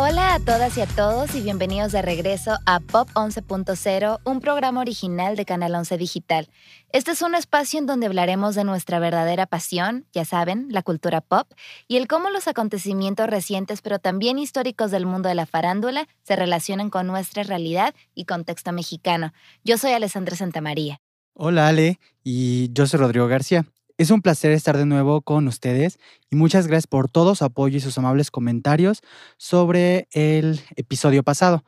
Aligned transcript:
Hola 0.00 0.34
a 0.34 0.38
todas 0.38 0.78
y 0.78 0.80
a 0.80 0.86
todos 0.86 1.34
y 1.34 1.40
bienvenidos 1.40 1.90
de 1.90 2.02
regreso 2.02 2.52
a 2.66 2.78
Pop 2.78 3.08
11.0, 3.14 4.20
un 4.22 4.40
programa 4.40 4.80
original 4.80 5.34
de 5.34 5.44
Canal 5.44 5.74
11 5.74 5.98
Digital. 5.98 6.48
Este 6.92 7.10
es 7.10 7.20
un 7.20 7.34
espacio 7.34 7.80
en 7.80 7.86
donde 7.86 8.06
hablaremos 8.06 8.54
de 8.54 8.62
nuestra 8.62 9.00
verdadera 9.00 9.46
pasión, 9.46 10.06
ya 10.12 10.24
saben, 10.24 10.68
la 10.70 10.82
cultura 10.82 11.20
pop, 11.20 11.48
y 11.88 11.96
el 11.96 12.06
cómo 12.06 12.30
los 12.30 12.46
acontecimientos 12.46 13.26
recientes 13.26 13.82
pero 13.82 13.98
también 13.98 14.38
históricos 14.38 14.92
del 14.92 15.04
mundo 15.04 15.28
de 15.30 15.34
la 15.34 15.46
farándula 15.46 16.06
se 16.22 16.36
relacionan 16.36 16.90
con 16.90 17.08
nuestra 17.08 17.42
realidad 17.42 17.92
y 18.14 18.24
contexto 18.24 18.70
mexicano. 18.70 19.32
Yo 19.64 19.78
soy 19.78 19.90
Alessandra 19.94 20.36
Santamaría. 20.36 21.00
Hola 21.34 21.66
Ale, 21.66 21.98
y 22.22 22.72
yo 22.72 22.86
soy 22.86 23.00
Rodrigo 23.00 23.26
García. 23.26 23.66
Es 23.98 24.12
un 24.12 24.22
placer 24.22 24.52
estar 24.52 24.76
de 24.76 24.86
nuevo 24.86 25.22
con 25.22 25.48
ustedes 25.48 25.98
y 26.30 26.36
muchas 26.36 26.68
gracias 26.68 26.86
por 26.86 27.10
todo 27.10 27.34
su 27.34 27.44
apoyo 27.44 27.78
y 27.78 27.80
sus 27.80 27.98
amables 27.98 28.30
comentarios 28.30 29.00
sobre 29.38 30.06
el 30.12 30.60
episodio 30.76 31.24
pasado. 31.24 31.64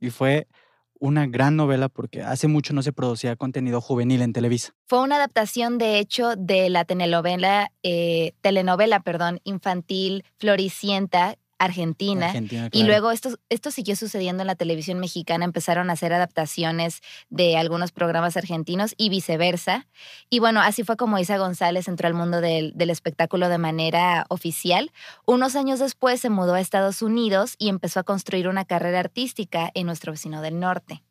y 0.01 0.11
fue 0.11 0.47
una 1.01 1.27
gran 1.27 1.57
novela 1.57 1.89
porque 1.89 2.23
hace 2.23 2.47
mucho 2.47 2.75
no 2.75 2.83
se 2.83 2.93
producía 2.93 3.35
contenido 3.35 3.81
juvenil 3.81 4.21
en 4.23 4.33
Televisa. 4.33 4.75
Fue 4.87 5.01
una 5.01 5.17
adaptación, 5.17 5.79
de 5.79 5.99
hecho, 5.99 6.37
de 6.37 6.69
la 6.69 6.85
telenovela, 6.85 7.73
eh, 7.83 8.35
telenovela 8.43 9.01
perdón, 9.01 9.41
infantil 9.45 10.25
Floricienta, 10.37 11.37
Argentina. 11.61 12.33
Y 12.73 12.85
luego 12.85 13.13
esto, 13.13 13.39
esto 13.51 13.71
siguió 13.71 13.95
sucediendo 13.95 14.43
en 14.43 14.47
la 14.47 14.55
televisión 14.57 14.99
mexicana. 14.99 15.45
Empezaron 15.45 15.91
a 15.91 15.93
hacer 15.93 16.13
adaptaciones 16.13 17.03
de 17.29 17.57
algunos 17.59 17.93
programas 17.93 18.37
argentinos 18.37 18.95
y 18.97 19.11
viceversa. 19.11 19.87
Y 20.31 20.39
bueno, 20.41 20.61
así 20.61 20.85
fue 20.85 20.97
como 20.97 21.19
Isa 21.19 21.37
González 21.37 21.87
entró 21.87 22.09
al 22.09 22.15
mundo 22.15 22.41
del, 22.41 22.73
del 22.75 22.91
espectáculo 22.91 23.49
de 23.49 23.59
manera 23.59 24.25
oficial. 24.31 24.91
Unos 25.27 25.55
años 25.55 25.79
después 25.79 26.21
se 26.21 26.31
mudó 26.31 26.55
a 26.55 26.61
Estados 26.61 27.03
Unidos 27.03 27.57
y 27.59 27.69
empezó 27.69 28.01
a 28.01 28.05
construir 28.05 28.49
una 28.49 28.65
carrera 28.65 29.01
artística 29.01 29.71
en 29.75 29.87
nuestro 29.87 30.13
vecino 30.13 30.41
del 30.41 30.59
norte. 30.59 31.03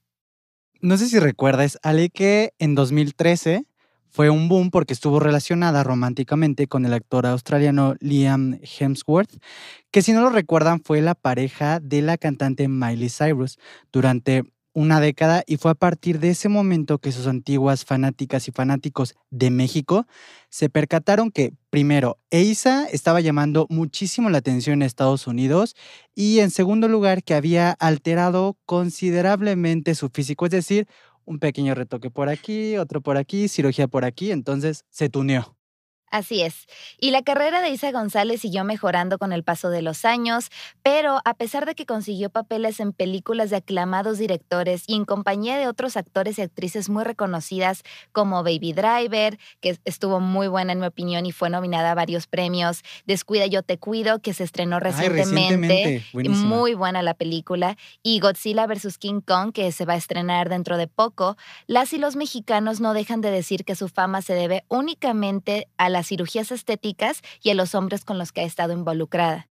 No 0.82 0.98
sé 0.98 1.08
si 1.08 1.20
recuerdas, 1.20 1.78
Ale, 1.84 2.10
que 2.10 2.54
en 2.58 2.74
2013 2.74 3.66
fue 4.10 4.30
un 4.30 4.50
boom 4.50 4.72
porque 4.72 4.94
estuvo 4.94 5.20
relacionada 5.20 5.84
románticamente 5.84 6.68
con 6.68 6.86
el 6.86 6.94
actor 6.94 7.26
australiano 7.26 7.96
Liam 8.00 8.60
Hemsworth, 8.62 9.42
que 9.92 10.02
si 10.02 10.14
no 10.14 10.22
lo 10.22 10.30
recuerdan 10.30 10.82
fue 10.84 11.02
la 11.02 11.16
pareja 11.16 11.80
de 11.80 12.02
la 12.02 12.18
cantante 12.18 12.68
Miley 12.68 13.10
Cyrus 13.10 13.58
durante 13.92 14.44
una 14.74 15.00
década 15.02 15.44
y 15.48 15.58
fue 15.58 15.72
a 15.72 15.76
partir 15.76 16.20
de 16.20 16.30
ese 16.30 16.48
momento 16.48 17.00
que 17.00 17.12
sus 17.12 17.28
antiguas 17.28 17.86
fanáticas 17.86 18.48
y 18.48 18.52
fanáticos 18.52 19.16
de 19.30 19.50
México 19.50 20.06
se 20.50 20.70
percataron 20.70 21.32
que, 21.32 21.54
primero, 21.70 22.18
Eisa 22.30 22.86
estaba 22.86 23.20
llamando 23.20 23.66
muchísimo 23.70 24.30
la 24.30 24.38
atención 24.38 24.76
en 24.76 24.84
Estados 24.84 25.28
Unidos 25.28 25.76
y, 26.16 26.40
en 26.40 26.52
segundo 26.52 26.88
lugar, 26.88 27.24
que 27.24 27.34
había 27.34 27.72
alterado 27.72 28.58
considerablemente 28.66 29.96
su 29.96 30.10
físico, 30.10 30.46
es 30.46 30.52
decir, 30.52 30.88
un 31.30 31.38
pequeño 31.40 31.76
retoque 31.76 32.10
por 32.10 32.28
aquí, 32.28 32.78
otro 32.78 33.02
por 33.02 33.18
aquí, 33.18 33.48
cirugía 33.48 33.88
por 33.88 34.04
aquí, 34.04 34.32
entonces 34.32 34.84
se 34.90 35.10
tuneó. 35.10 35.59
Así 36.12 36.42
es. 36.42 36.68
Y 37.00 37.12
la 37.12 37.22
carrera 37.22 37.62
de 37.62 37.70
Isa 37.70 37.92
González 37.92 38.42
siguió 38.42 38.64
mejorando 38.64 39.18
con 39.18 39.34
el 39.34 39.44
paso 39.44 39.70
de 39.70 39.82
los 39.82 40.06
años, 40.06 40.50
pero 40.84 41.22
a 41.26 41.34
pesar 41.34 41.66
de 41.66 41.76
que 41.76 41.86
consiguió 41.86 42.30
papeles 42.30 42.80
en 42.80 42.94
películas 42.94 43.50
de 43.50 43.58
aclamados 43.58 44.18
directores 44.18 44.84
y 44.88 44.96
en 44.96 45.06
compañía 45.06 45.58
de 45.58 45.68
otros 45.68 45.98
actores 45.98 46.40
y 46.40 46.42
actrices 46.42 46.90
muy 46.90 47.04
reconocidas 47.04 47.84
como 48.12 48.44
Baby 48.44 48.74
Driver, 48.74 49.38
que 49.62 49.78
estuvo 49.86 50.20
muy 50.20 50.48
buena 50.48 50.74
en 50.74 50.80
mi 50.80 50.88
opinión 50.88 51.26
y 51.26 51.32
fue 51.32 51.50
nominada 51.50 51.92
a 51.92 51.96
varios 51.96 52.28
premios, 52.28 52.84
Descuida 53.06 53.46
yo 53.48 53.64
te 53.64 53.78
cuido, 53.78 54.20
que 54.20 54.34
se 54.34 54.44
estrenó 54.44 54.80
recientemente, 54.80 56.04
muy 56.14 56.74
buena 56.74 57.02
la 57.02 57.14
película, 57.14 57.78
y 58.04 58.20
Godzilla 58.20 58.68
vs. 58.68 58.98
King 58.98 59.22
Kong, 59.22 59.52
que 59.52 59.72
se 59.72 59.86
va 59.86 59.94
a 59.94 59.98
estrenar 59.98 60.50
dentro 60.50 60.78
de 60.78 60.88
poco, 60.88 61.38
las 61.68 61.94
y 61.94 61.98
los 61.98 62.16
mexicanos 62.16 62.82
no 62.82 62.94
dejan 62.94 63.22
de 63.22 63.32
decir 63.32 63.66
que 63.66 63.76
su 63.76 63.90
fama 63.90 64.22
se 64.22 64.34
debe 64.34 64.64
únicamente 64.68 65.68
a 65.78 65.90
la 65.90 65.99
las 66.00 66.08
cirugías 66.08 66.50
estéticas 66.52 67.22
y 67.44 67.50
a 67.50 67.56
los 67.56 67.76
hombres 67.76 68.06
con 68.06 68.18
los 68.18 68.32
que 68.32 68.40
ha 68.40 68.46
estado 68.46 68.72
involucrada. 68.72 69.50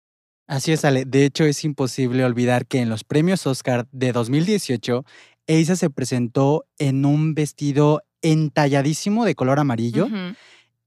Así 0.48 0.72
es, 0.72 0.86
Ale. 0.86 1.06
De 1.06 1.26
hecho, 1.26 1.44
es 1.44 1.64
imposible 1.64 2.24
olvidar 2.24 2.68
que 2.68 2.80
en 2.82 2.88
los 2.88 3.04
premios 3.04 3.48
Oscar 3.48 3.88
de 3.92 4.12
2018, 4.12 5.04
Eisa 5.48 5.76
se 5.76 5.90
presentó 5.90 6.68
en 6.78 7.04
un 7.04 7.34
vestido 7.34 8.04
entalladísimo 8.22 9.26
de 9.26 9.34
color 9.34 9.60
amarillo. 9.60 10.08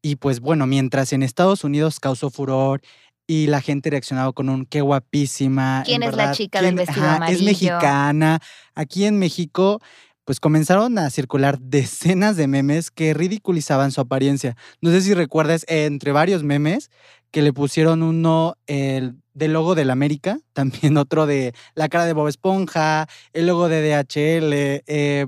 Y 0.00 0.14
pues 0.14 0.38
bueno, 0.38 0.68
mientras 0.68 1.12
en 1.12 1.24
Estados 1.24 1.64
Unidos 1.64 1.98
causó 1.98 2.30
furor 2.30 2.80
y 3.26 3.48
la 3.48 3.60
gente 3.60 3.90
reaccionaba 3.90 4.32
con 4.32 4.48
un 4.48 4.64
qué 4.64 4.80
guapísima. 4.80 5.82
¿Quién 5.84 6.04
es 6.04 6.14
la 6.14 6.30
chica 6.30 6.62
del 6.62 6.76
vestido 6.76 7.04
amarillo? 7.04 7.38
Es 7.38 7.44
mexicana. 7.44 8.38
Aquí 8.76 9.06
en 9.06 9.18
México 9.18 9.80
pues 10.28 10.40
comenzaron 10.40 10.98
a 10.98 11.08
circular 11.08 11.58
decenas 11.58 12.36
de 12.36 12.48
memes 12.48 12.90
que 12.90 13.14
ridiculizaban 13.14 13.92
su 13.92 14.02
apariencia. 14.02 14.58
No 14.82 14.90
sé 14.90 15.00
si 15.00 15.14
recuerdas, 15.14 15.64
entre 15.68 16.12
varios 16.12 16.42
memes, 16.42 16.90
que 17.30 17.40
le 17.40 17.54
pusieron 17.54 18.02
uno 18.02 18.54
el, 18.66 19.14
del 19.32 19.54
logo 19.54 19.74
del 19.74 19.88
América, 19.88 20.38
también 20.52 20.98
otro 20.98 21.24
de 21.24 21.54
la 21.74 21.88
cara 21.88 22.04
de 22.04 22.12
Bob 22.12 22.28
Esponja, 22.28 23.08
el 23.32 23.46
logo 23.46 23.70
de 23.70 23.80
DHL. 23.80 24.52
Eh, 24.86 25.26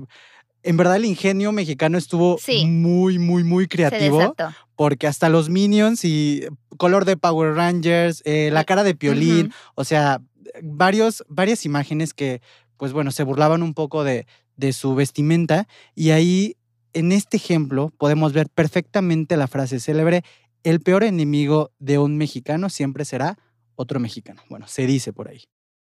en 0.61 0.77
verdad 0.77 0.97
el 0.97 1.05
ingenio 1.05 1.51
mexicano 1.51 1.97
estuvo 1.97 2.37
muy, 2.67 3.17
muy, 3.17 3.43
muy 3.43 3.67
creativo. 3.67 4.35
porque 4.75 5.07
hasta 5.07 5.29
los 5.29 5.49
Minions 5.49 6.05
y 6.05 6.43
color 6.77 7.05
de 7.05 7.17
Power 7.17 7.55
Rangers, 7.55 8.21
eh, 8.23 8.51
la 8.53 8.65
cara 8.65 8.83
de 8.83 8.93
Piolín, 8.93 9.51
o 9.73 9.83
sea, 9.83 10.21
varios, 10.61 11.23
varias 11.27 11.65
imágenes 11.65 12.13
que, 12.13 12.43
pues 12.77 12.93
bueno, 12.93 13.09
se 13.09 13.23
burlaban 13.23 13.63
un 13.63 13.73
poco 13.73 14.03
de, 14.03 14.27
de 14.61 14.73
su 14.73 14.95
vestimenta 14.95 15.67
y 15.95 16.11
ahí 16.11 16.55
en 16.93 17.11
este 17.11 17.37
ejemplo 17.37 17.91
podemos 17.97 18.31
ver 18.31 18.47
perfectamente 18.47 19.35
la 19.35 19.47
frase 19.47 19.79
célebre, 19.79 20.23
el 20.63 20.79
peor 20.81 21.03
enemigo 21.03 21.71
de 21.79 21.97
un 21.97 22.15
mexicano 22.17 22.69
siempre 22.69 23.03
será 23.03 23.37
otro 23.75 23.99
mexicano. 23.99 24.43
Bueno, 24.49 24.67
se 24.67 24.85
dice 24.85 25.11
por 25.11 25.27
ahí. 25.29 25.43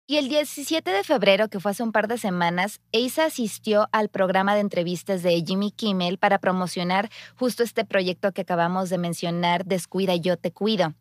Y 0.06 0.16
el 0.16 0.28
17 0.28 0.90
de 0.90 1.04
febrero, 1.04 1.48
que 1.48 1.60
fue 1.60 1.70
hace 1.70 1.82
un 1.82 1.92
par 1.92 2.08
de 2.08 2.18
semanas, 2.18 2.80
Eisa 2.92 3.24
asistió 3.24 3.88
al 3.92 4.10
programa 4.10 4.54
de 4.54 4.60
entrevistas 4.60 5.22
de 5.22 5.42
Jimmy 5.46 5.70
Kimmel 5.70 6.18
para 6.18 6.40
promocionar 6.40 7.08
justo 7.36 7.62
este 7.62 7.86
proyecto 7.86 8.32
que 8.32 8.42
acabamos 8.42 8.90
de 8.90 8.98
mencionar, 8.98 9.64
Descuida, 9.64 10.16
yo 10.16 10.36
te 10.36 10.50
cuido. 10.50 10.94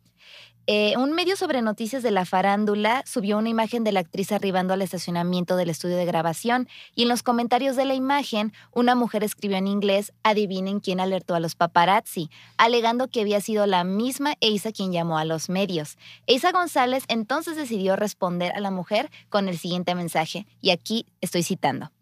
Eh, 0.66 0.96
un 0.96 1.12
medio 1.12 1.36
sobre 1.36 1.60
noticias 1.60 2.02
de 2.02 2.10
la 2.10 2.24
farándula 2.24 3.02
subió 3.04 3.36
una 3.36 3.50
imagen 3.50 3.84
de 3.84 3.92
la 3.92 4.00
actriz 4.00 4.32
arribando 4.32 4.72
al 4.72 4.80
estacionamiento 4.80 5.56
del 5.56 5.68
estudio 5.68 5.98
de 5.98 6.06
grabación 6.06 6.68
y 6.94 7.02
en 7.02 7.10
los 7.10 7.22
comentarios 7.22 7.76
de 7.76 7.84
la 7.84 7.92
imagen 7.92 8.54
una 8.72 8.94
mujer 8.94 9.24
escribió 9.24 9.58
en 9.58 9.66
inglés 9.66 10.14
adivinen 10.22 10.80
quién 10.80 11.00
alertó 11.00 11.34
a 11.34 11.40
los 11.40 11.54
paparazzi, 11.54 12.30
alegando 12.56 13.08
que 13.08 13.20
había 13.20 13.42
sido 13.42 13.66
la 13.66 13.84
misma 13.84 14.36
Eisa 14.40 14.72
quien 14.72 14.90
llamó 14.90 15.18
a 15.18 15.26
los 15.26 15.50
medios. 15.50 15.98
Eisa 16.26 16.50
González 16.50 17.04
entonces 17.08 17.56
decidió 17.56 17.94
responder 17.94 18.52
a 18.56 18.60
la 18.60 18.70
mujer 18.70 19.10
con 19.28 19.50
el 19.50 19.58
siguiente 19.58 19.94
mensaje 19.94 20.46
y 20.62 20.70
aquí 20.70 21.04
estoy 21.20 21.42
citando. 21.42 21.92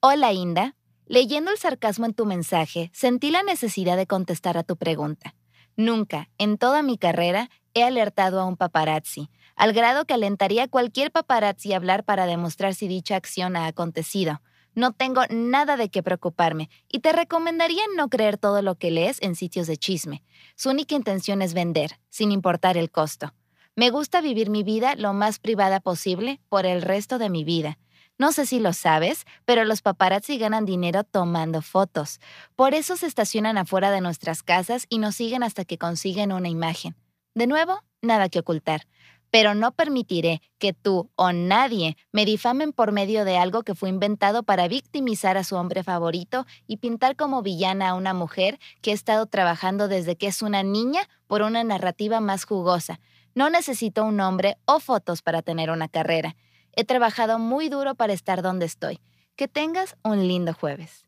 Hola 0.00 0.32
Inda, 0.32 0.76
leyendo 1.04 1.50
el 1.50 1.58
sarcasmo 1.58 2.06
en 2.06 2.14
tu 2.14 2.24
mensaje 2.24 2.90
sentí 2.94 3.30
la 3.30 3.42
necesidad 3.42 3.98
de 3.98 4.06
contestar 4.06 4.56
a 4.56 4.62
tu 4.62 4.76
pregunta. 4.76 5.34
Nunca, 5.76 6.28
en 6.38 6.58
toda 6.58 6.82
mi 6.82 6.98
carrera, 6.98 7.50
he 7.74 7.82
alertado 7.82 8.40
a 8.40 8.46
un 8.46 8.56
paparazzi, 8.56 9.30
al 9.56 9.72
grado 9.72 10.04
que 10.04 10.14
alentaría 10.14 10.64
a 10.64 10.68
cualquier 10.68 11.10
paparazzi 11.10 11.72
a 11.72 11.76
hablar 11.76 12.04
para 12.04 12.26
demostrar 12.26 12.74
si 12.74 12.88
dicha 12.88 13.16
acción 13.16 13.56
ha 13.56 13.66
acontecido. 13.66 14.42
No 14.74 14.92
tengo 14.92 15.22
nada 15.28 15.76
de 15.76 15.90
qué 15.90 16.02
preocuparme 16.02 16.70
y 16.88 17.00
te 17.00 17.12
recomendaría 17.12 17.82
no 17.96 18.08
creer 18.08 18.38
todo 18.38 18.62
lo 18.62 18.76
que 18.76 18.90
lees 18.90 19.20
en 19.20 19.34
sitios 19.34 19.66
de 19.66 19.76
chisme. 19.76 20.22
Su 20.56 20.70
única 20.70 20.94
intención 20.94 21.42
es 21.42 21.52
vender, 21.52 21.98
sin 22.08 22.32
importar 22.32 22.78
el 22.78 22.90
costo. 22.90 23.34
Me 23.76 23.90
gusta 23.90 24.20
vivir 24.20 24.48
mi 24.50 24.62
vida 24.62 24.94
lo 24.96 25.12
más 25.12 25.38
privada 25.38 25.80
posible 25.80 26.40
por 26.48 26.64
el 26.64 26.82
resto 26.82 27.18
de 27.18 27.30
mi 27.30 27.44
vida. 27.44 27.78
No 28.22 28.30
sé 28.30 28.46
si 28.46 28.60
lo 28.60 28.72
sabes, 28.72 29.26
pero 29.44 29.64
los 29.64 29.82
paparazzi 29.82 30.38
ganan 30.38 30.64
dinero 30.64 31.02
tomando 31.02 31.60
fotos. 31.60 32.20
Por 32.54 32.72
eso 32.72 32.96
se 32.96 33.08
estacionan 33.08 33.58
afuera 33.58 33.90
de 33.90 34.00
nuestras 34.00 34.44
casas 34.44 34.86
y 34.88 34.98
nos 34.98 35.16
siguen 35.16 35.42
hasta 35.42 35.64
que 35.64 35.76
consiguen 35.76 36.30
una 36.30 36.48
imagen. 36.48 36.94
De 37.34 37.48
nuevo, 37.48 37.82
nada 38.00 38.28
que 38.28 38.38
ocultar. 38.38 38.86
Pero 39.32 39.56
no 39.56 39.72
permitiré 39.72 40.40
que 40.58 40.72
tú 40.72 41.10
o 41.16 41.32
nadie 41.32 41.96
me 42.12 42.24
difamen 42.24 42.72
por 42.72 42.92
medio 42.92 43.24
de 43.24 43.38
algo 43.38 43.64
que 43.64 43.74
fue 43.74 43.88
inventado 43.88 44.44
para 44.44 44.68
victimizar 44.68 45.36
a 45.36 45.42
su 45.42 45.56
hombre 45.56 45.82
favorito 45.82 46.46
y 46.68 46.76
pintar 46.76 47.16
como 47.16 47.42
villana 47.42 47.88
a 47.88 47.94
una 47.94 48.14
mujer 48.14 48.60
que 48.82 48.92
ha 48.92 48.94
estado 48.94 49.26
trabajando 49.26 49.88
desde 49.88 50.14
que 50.14 50.28
es 50.28 50.42
una 50.42 50.62
niña 50.62 51.08
por 51.26 51.42
una 51.42 51.64
narrativa 51.64 52.20
más 52.20 52.44
jugosa. 52.44 53.00
No 53.34 53.50
necesito 53.50 54.04
un 54.04 54.20
hombre 54.20 54.58
o 54.64 54.78
fotos 54.78 55.22
para 55.22 55.42
tener 55.42 55.72
una 55.72 55.88
carrera. 55.88 56.36
He 56.74 56.84
trabajado 56.84 57.38
muy 57.38 57.68
duro 57.68 57.94
para 57.94 58.12
estar 58.12 58.42
donde 58.42 58.66
estoy. 58.66 59.00
Que 59.36 59.48
tengas 59.48 59.96
un 60.02 60.26
lindo 60.26 60.54
jueves. 60.54 61.06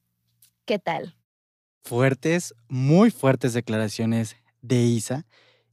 ¿Qué 0.65 0.79
tal? 0.79 1.17
Fuertes, 1.83 2.55
muy 2.69 3.11
fuertes 3.11 3.53
declaraciones 3.53 4.37
de 4.63 4.83
Isa 4.83 5.27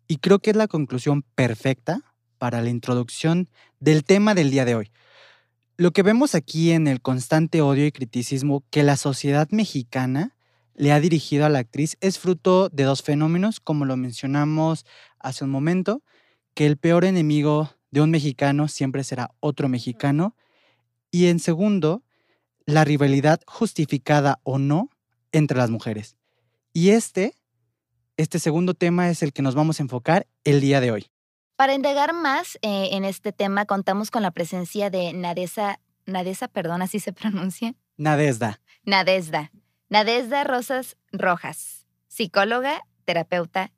y 0.07 0.17
creo 0.17 0.39
que 0.39 0.49
es 0.49 0.57
la 0.57 0.67
conclusión 0.67 1.23
perfecta 1.35 2.01
para 2.37 2.61
la 2.61 2.69
introducción 2.69 3.49
del 3.79 4.03
tema 4.03 4.35
del 4.35 4.51
día 4.51 4.65
de 4.65 4.75
hoy. 4.75 4.91
Lo 5.77 5.91
que 5.91 6.03
vemos 6.03 6.35
aquí 6.35 6.71
en 6.71 6.87
el 6.87 7.01
constante 7.01 7.61
odio 7.61 7.85
y 7.85 7.91
criticismo 7.91 8.63
que 8.69 8.83
la 8.83 8.97
sociedad 8.97 9.47
mexicana 9.51 10.35
le 10.75 10.91
ha 10.91 10.99
dirigido 10.99 11.45
a 11.45 11.49
la 11.49 11.59
actriz 11.59 11.97
es 12.01 12.19
fruto 12.19 12.69
de 12.69 12.83
dos 12.83 13.03
fenómenos, 13.03 13.59
como 13.59 13.85
lo 13.85 13.95
mencionamos 13.95 14.85
hace 15.19 15.43
un 15.43 15.49
momento, 15.49 16.03
que 16.53 16.65
el 16.65 16.77
peor 16.77 17.05
enemigo 17.05 17.69
de 17.91 18.01
un 18.01 18.09
mexicano 18.09 18.67
siempre 18.67 19.03
será 19.03 19.31
otro 19.39 19.69
mexicano. 19.69 20.35
Y 21.11 21.27
en 21.27 21.39
segundo, 21.39 22.03
la 22.65 22.83
rivalidad 22.85 23.41
justificada 23.45 24.39
o 24.43 24.57
no 24.57 24.89
entre 25.31 25.57
las 25.57 25.69
mujeres. 25.69 26.17
Y 26.73 26.91
este, 26.91 27.35
este 28.17 28.39
segundo 28.39 28.73
tema 28.73 29.09
es 29.09 29.23
el 29.23 29.33
que 29.33 29.41
nos 29.41 29.55
vamos 29.55 29.79
a 29.79 29.83
enfocar 29.83 30.27
el 30.43 30.61
día 30.61 30.79
de 30.79 30.91
hoy. 30.91 31.07
Para 31.57 31.73
indagar 31.73 32.13
más 32.13 32.55
eh, 32.61 32.89
en 32.93 33.05
este 33.05 33.33
tema, 33.33 33.65
contamos 33.65 34.09
con 34.09 34.23
la 34.23 34.31
presencia 34.31 34.89
de 34.89 35.13
Nadesa, 35.13 35.79
Nadesa, 36.05 36.47
perdón, 36.47 36.81
así 36.81 36.99
se 36.99 37.13
pronuncia. 37.13 37.75
Nadesda. 37.97 38.61
Nadesda. 38.83 39.51
Nadesda 39.89 40.45
Rosas 40.45 40.95
Rojas, 41.11 41.85
psicóloga, 42.07 42.81
terapeuta 43.03 43.73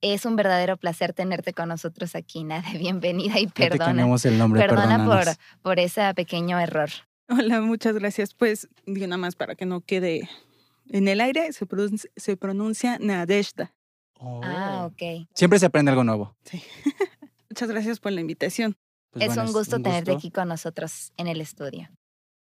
es 0.00 0.24
un 0.24 0.36
verdadero 0.36 0.76
placer 0.76 1.12
tenerte 1.12 1.52
con 1.52 1.68
nosotros 1.68 2.14
aquí, 2.14 2.44
Nade. 2.44 2.62
Bienvenida 2.78 3.38
y 3.40 3.46
perdona. 3.46 4.02
el 4.24 4.38
nombre, 4.38 4.60
perdona 4.60 5.04
por, 5.04 5.24
por 5.62 5.78
ese 5.78 6.12
pequeño 6.14 6.58
error. 6.58 6.90
Hola, 7.28 7.60
muchas 7.60 7.94
gracias. 7.94 8.34
Pues, 8.34 8.68
digo 8.86 9.06
nada 9.06 9.18
más 9.18 9.36
para 9.36 9.54
que 9.54 9.66
no 9.66 9.80
quede 9.80 10.28
en 10.88 11.08
el 11.08 11.20
aire, 11.20 11.52
se 11.52 11.66
pronuncia, 11.66 12.10
se 12.16 12.36
pronuncia 12.36 12.98
Nadeshda. 12.98 13.74
Ah, 14.20 14.82
oh. 14.82 14.86
ok. 14.86 15.28
Siempre 15.34 15.58
se 15.58 15.66
aprende 15.66 15.90
algo 15.90 16.04
nuevo. 16.04 16.34
Sí. 16.44 16.62
muchas 17.50 17.68
gracias 17.68 18.00
por 18.00 18.12
la 18.12 18.20
invitación. 18.20 18.76
Pues 19.10 19.30
es 19.30 19.36
un 19.36 19.52
gusto 19.52 19.80
tenerte 19.80 20.12
aquí 20.12 20.30
con 20.30 20.48
nosotros 20.48 21.12
en 21.16 21.28
el 21.28 21.40
estudio. 21.40 21.88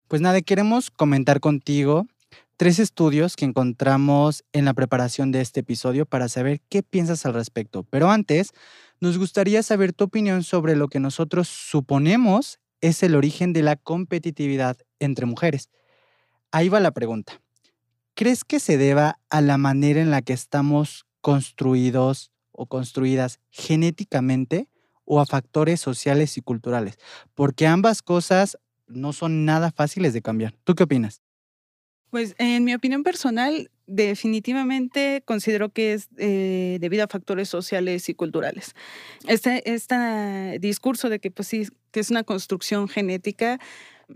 Pues 0.08 0.22
nada, 0.22 0.40
queremos 0.40 0.90
comentar 0.90 1.40
contigo 1.40 2.06
tres 2.56 2.78
estudios 2.78 3.36
que 3.36 3.44
encontramos 3.44 4.44
en 4.52 4.64
la 4.64 4.74
preparación 4.74 5.30
de 5.30 5.40
este 5.40 5.60
episodio 5.60 6.06
para 6.06 6.28
saber 6.28 6.60
qué 6.68 6.82
piensas 6.82 7.26
al 7.26 7.34
respecto. 7.34 7.84
Pero 7.84 8.10
antes, 8.10 8.52
nos 9.00 9.18
gustaría 9.18 9.62
saber 9.62 9.92
tu 9.92 10.04
opinión 10.04 10.42
sobre 10.42 10.74
lo 10.74 10.88
que 10.88 11.00
nosotros 11.00 11.48
suponemos 11.48 12.58
es 12.80 13.02
el 13.02 13.14
origen 13.14 13.52
de 13.52 13.62
la 13.62 13.76
competitividad 13.76 14.78
entre 15.00 15.26
mujeres. 15.26 15.70
Ahí 16.50 16.68
va 16.68 16.80
la 16.80 16.92
pregunta. 16.92 17.40
¿Crees 18.14 18.44
que 18.44 18.60
se 18.60 18.78
deba 18.78 19.18
a 19.28 19.40
la 19.42 19.58
manera 19.58 20.00
en 20.00 20.10
la 20.10 20.22
que 20.22 20.32
estamos 20.32 21.04
construidos 21.20 22.30
o 22.52 22.66
construidas 22.66 23.40
genéticamente 23.50 24.68
o 25.04 25.20
a 25.20 25.26
factores 25.26 25.80
sociales 25.80 26.38
y 26.38 26.42
culturales? 26.42 26.98
Porque 27.34 27.66
ambas 27.66 28.00
cosas 28.00 28.56
no 28.86 29.12
son 29.12 29.44
nada 29.44 29.70
fáciles 29.70 30.14
de 30.14 30.22
cambiar. 30.22 30.54
¿Tú 30.64 30.74
qué 30.74 30.84
opinas? 30.84 31.20
Pues 32.10 32.34
en 32.38 32.64
mi 32.64 32.74
opinión 32.74 33.02
personal, 33.02 33.70
definitivamente 33.86 35.22
considero 35.24 35.70
que 35.70 35.92
es 35.92 36.08
eh, 36.18 36.78
debido 36.80 37.04
a 37.04 37.08
factores 37.08 37.48
sociales 37.48 38.08
y 38.08 38.14
culturales. 38.14 38.74
Este, 39.28 39.72
este 39.72 40.58
discurso 40.60 41.08
de 41.08 41.18
que 41.18 41.30
pues 41.30 41.48
sí, 41.48 41.68
que 41.90 42.00
es 42.00 42.10
una 42.10 42.24
construcción 42.24 42.88
genética, 42.88 43.58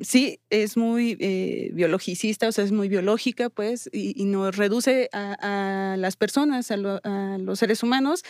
sí, 0.01 0.41
es 0.51 0.77
muy 0.77 1.17
eh, 1.21 1.71
biologicista, 1.73 2.49
o 2.49 2.53
sea, 2.53 2.65
es 2.65 2.73
muy 2.73 2.89
biológica, 2.89 3.51
pues, 3.51 3.89
y, 3.93 4.25
nos 4.25 4.57
reduce 4.57 5.09
a, 5.13 5.97
las 5.99 6.17
personas, 6.17 6.71
a, 6.71 6.77
los 6.77 7.59
seres 7.59 7.83
humanos, 7.83 8.23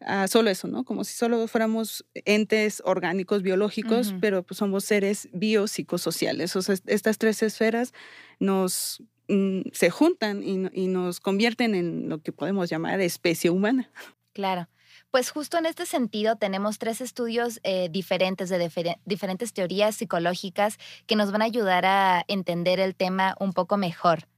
a 0.00 0.28
solo 0.28 0.50
eso, 0.50 0.68
¿no? 0.68 0.84
Como 0.84 1.04
si 1.04 1.14
solo 1.14 1.48
fuéramos 1.48 2.04
entes 2.14 2.82
orgánicos, 2.84 3.42
biológicos, 3.42 4.14
pero 4.20 4.42
pues 4.42 4.58
somos 4.58 4.84
seres 4.84 5.28
biopsicosociales. 5.32 6.54
O 6.54 6.62
sea, 6.62 6.74
estas 6.86 7.16
tres 7.16 7.42
esferas 7.42 7.94
nos 8.38 9.02
mm, 9.28 9.60
se 9.72 9.90
juntan 9.90 10.42
y, 10.42 10.88
nos 10.88 11.20
convierten 11.20 11.74
en 11.74 12.10
lo 12.10 12.20
que 12.20 12.32
podemos 12.32 12.68
llamar 12.68 13.00
especie 13.00 13.48
humana. 13.48 13.90
Claro. 14.34 14.68
Pues 15.16 15.30
justo 15.30 15.56
en 15.56 15.64
este 15.64 15.86
sentido 15.86 16.36
tenemos 16.36 16.76
tres 16.76 17.00
estudios 17.00 17.58
eh, 17.62 17.88
diferentes 17.90 18.50
de 18.50 18.98
diferentes 19.06 19.54
teorías 19.54 19.96
psicológicas 19.96 20.76
que 21.06 21.16
nos 21.16 21.32
van 21.32 21.40
a 21.40 21.46
ayudar 21.46 21.86
a 21.86 22.22
entender 22.28 22.80
el 22.80 22.94
tema 22.94 23.34
un 23.40 23.54
poco 23.54 23.78
mejor. 23.78 24.28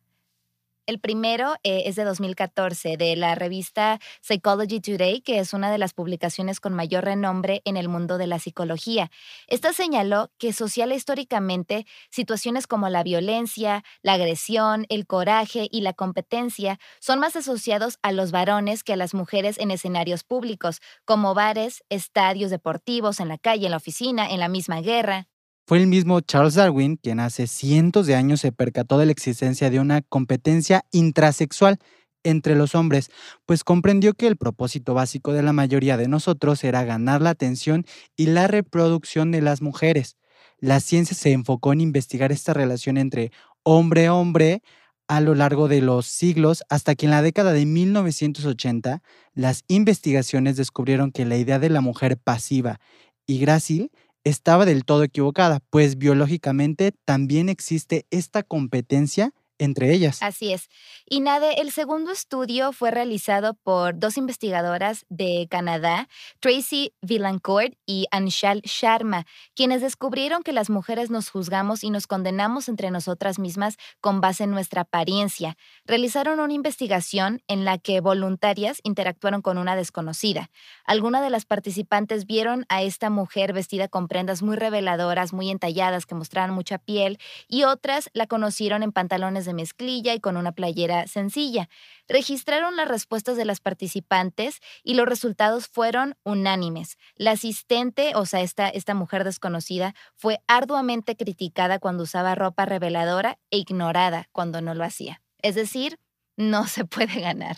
El 0.88 1.00
primero 1.00 1.56
eh, 1.64 1.82
es 1.84 1.96
de 1.96 2.04
2014, 2.04 2.96
de 2.96 3.14
la 3.14 3.34
revista 3.34 4.00
Psychology 4.22 4.80
Today, 4.80 5.20
que 5.20 5.38
es 5.38 5.52
una 5.52 5.70
de 5.70 5.76
las 5.76 5.92
publicaciones 5.92 6.60
con 6.60 6.72
mayor 6.72 7.04
renombre 7.04 7.60
en 7.66 7.76
el 7.76 7.90
mundo 7.90 8.16
de 8.16 8.26
la 8.26 8.38
psicología. 8.38 9.10
Esta 9.48 9.74
señaló 9.74 10.30
que 10.38 10.54
social 10.54 10.90
históricamente 10.94 11.84
situaciones 12.10 12.66
como 12.66 12.88
la 12.88 13.02
violencia, 13.02 13.84
la 14.00 14.14
agresión, 14.14 14.86
el 14.88 15.06
coraje 15.06 15.68
y 15.70 15.82
la 15.82 15.92
competencia 15.92 16.78
son 17.00 17.18
más 17.18 17.36
asociados 17.36 17.98
a 18.00 18.10
los 18.10 18.30
varones 18.30 18.82
que 18.82 18.94
a 18.94 18.96
las 18.96 19.12
mujeres 19.12 19.58
en 19.58 19.70
escenarios 19.70 20.24
públicos, 20.24 20.80
como 21.04 21.34
bares, 21.34 21.84
estadios 21.90 22.50
deportivos, 22.50 23.20
en 23.20 23.28
la 23.28 23.36
calle, 23.36 23.66
en 23.66 23.72
la 23.72 23.76
oficina, 23.76 24.26
en 24.30 24.40
la 24.40 24.48
misma 24.48 24.80
guerra. 24.80 25.28
Fue 25.68 25.76
el 25.76 25.86
mismo 25.86 26.22
Charles 26.22 26.54
Darwin 26.54 26.96
quien 26.96 27.20
hace 27.20 27.46
cientos 27.46 28.06
de 28.06 28.14
años 28.14 28.40
se 28.40 28.52
percató 28.52 28.96
de 28.96 29.04
la 29.04 29.12
existencia 29.12 29.68
de 29.68 29.78
una 29.80 30.00
competencia 30.00 30.86
intrasexual 30.92 31.76
entre 32.24 32.56
los 32.56 32.74
hombres, 32.74 33.10
pues 33.44 33.64
comprendió 33.64 34.14
que 34.14 34.28
el 34.28 34.38
propósito 34.38 34.94
básico 34.94 35.34
de 35.34 35.42
la 35.42 35.52
mayoría 35.52 35.98
de 35.98 36.08
nosotros 36.08 36.64
era 36.64 36.84
ganar 36.84 37.20
la 37.20 37.28
atención 37.28 37.84
y 38.16 38.28
la 38.28 38.46
reproducción 38.46 39.30
de 39.30 39.42
las 39.42 39.60
mujeres. 39.60 40.16
La 40.58 40.80
ciencia 40.80 41.14
se 41.14 41.32
enfocó 41.32 41.74
en 41.74 41.82
investigar 41.82 42.32
esta 42.32 42.54
relación 42.54 42.96
entre 42.96 43.30
hombre-hombre 43.62 44.62
a 45.06 45.20
lo 45.20 45.34
largo 45.34 45.68
de 45.68 45.82
los 45.82 46.06
siglos 46.06 46.64
hasta 46.70 46.94
que 46.94 47.04
en 47.04 47.10
la 47.10 47.20
década 47.20 47.52
de 47.52 47.66
1980 47.66 49.02
las 49.34 49.64
investigaciones 49.68 50.56
descubrieron 50.56 51.12
que 51.12 51.26
la 51.26 51.36
idea 51.36 51.58
de 51.58 51.68
la 51.68 51.82
mujer 51.82 52.16
pasiva 52.16 52.80
y 53.26 53.38
grácil 53.38 53.92
estaba 54.24 54.64
del 54.66 54.84
todo 54.84 55.04
equivocada, 55.04 55.60
pues 55.70 55.98
biológicamente 55.98 56.92
también 57.04 57.48
existe 57.48 58.06
esta 58.10 58.42
competencia 58.42 59.32
entre 59.58 59.92
ellas. 59.92 60.22
Así 60.22 60.52
es. 60.52 60.68
Y 61.06 61.20
Nade, 61.20 61.60
el 61.60 61.72
segundo 61.72 62.10
estudio 62.10 62.72
fue 62.72 62.90
realizado 62.90 63.54
por 63.54 63.98
dos 63.98 64.16
investigadoras 64.16 65.04
de 65.08 65.46
Canadá, 65.50 66.08
Tracy 66.40 66.92
Villancourt 67.02 67.74
y 67.86 68.06
Anshal 68.10 68.62
Sharma, 68.62 69.26
quienes 69.54 69.82
descubrieron 69.82 70.42
que 70.42 70.52
las 70.52 70.70
mujeres 70.70 71.10
nos 71.10 71.30
juzgamos 71.30 71.84
y 71.84 71.90
nos 71.90 72.06
condenamos 72.06 72.68
entre 72.68 72.90
nosotras 72.90 73.38
mismas 73.38 73.76
con 74.00 74.20
base 74.20 74.44
en 74.44 74.50
nuestra 74.50 74.82
apariencia. 74.82 75.56
Realizaron 75.84 76.40
una 76.40 76.52
investigación 76.52 77.42
en 77.48 77.64
la 77.64 77.78
que 77.78 78.00
voluntarias 78.00 78.80
interactuaron 78.82 79.42
con 79.42 79.58
una 79.58 79.76
desconocida. 79.76 80.50
Algunas 80.84 81.22
de 81.22 81.30
las 81.30 81.44
participantes 81.44 82.26
vieron 82.26 82.64
a 82.68 82.82
esta 82.82 83.10
mujer 83.10 83.52
vestida 83.52 83.88
con 83.88 84.08
prendas 84.08 84.42
muy 84.42 84.56
reveladoras, 84.56 85.32
muy 85.32 85.50
entalladas, 85.50 86.06
que 86.06 86.14
mostraban 86.14 86.54
mucha 86.54 86.78
piel, 86.78 87.18
y 87.48 87.64
otras 87.64 88.10
la 88.12 88.26
conocieron 88.26 88.82
en 88.82 88.92
pantalones 88.92 89.47
de 89.48 89.54
mezclilla 89.54 90.14
y 90.14 90.20
con 90.20 90.36
una 90.36 90.52
playera 90.52 91.08
sencilla. 91.08 91.68
Registraron 92.06 92.76
las 92.76 92.86
respuestas 92.86 93.36
de 93.36 93.44
las 93.44 93.58
participantes 93.58 94.60
y 94.84 94.94
los 94.94 95.08
resultados 95.08 95.66
fueron 95.66 96.14
unánimes. 96.22 96.96
La 97.16 97.32
asistente, 97.32 98.12
o 98.14 98.24
sea, 98.24 98.42
esta, 98.42 98.68
esta 98.68 98.94
mujer 98.94 99.24
desconocida, 99.24 99.96
fue 100.14 100.38
arduamente 100.46 101.16
criticada 101.16 101.80
cuando 101.80 102.04
usaba 102.04 102.36
ropa 102.36 102.64
reveladora 102.64 103.40
e 103.50 103.58
ignorada 103.58 104.28
cuando 104.30 104.60
no 104.60 104.74
lo 104.74 104.84
hacía. 104.84 105.20
Es 105.42 105.56
decir, 105.56 105.98
no 106.36 106.66
se 106.68 106.84
puede 106.84 107.20
ganar. 107.20 107.56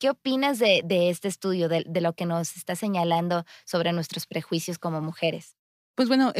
¿Qué 0.00 0.08
opinas 0.08 0.58
de, 0.58 0.82
este 1.10 1.28
estudio, 1.28 1.68
de, 1.68 1.84
lo 2.00 2.14
que 2.14 2.24
nos 2.24 2.56
está 2.56 2.74
señalando 2.74 3.44
sobre 3.66 3.92
nuestros 3.92 4.26
prejuicios 4.26 4.78
como 4.78 5.02
mujeres? 5.02 5.56
Pues 5.94 6.08
bueno, 6.08 6.32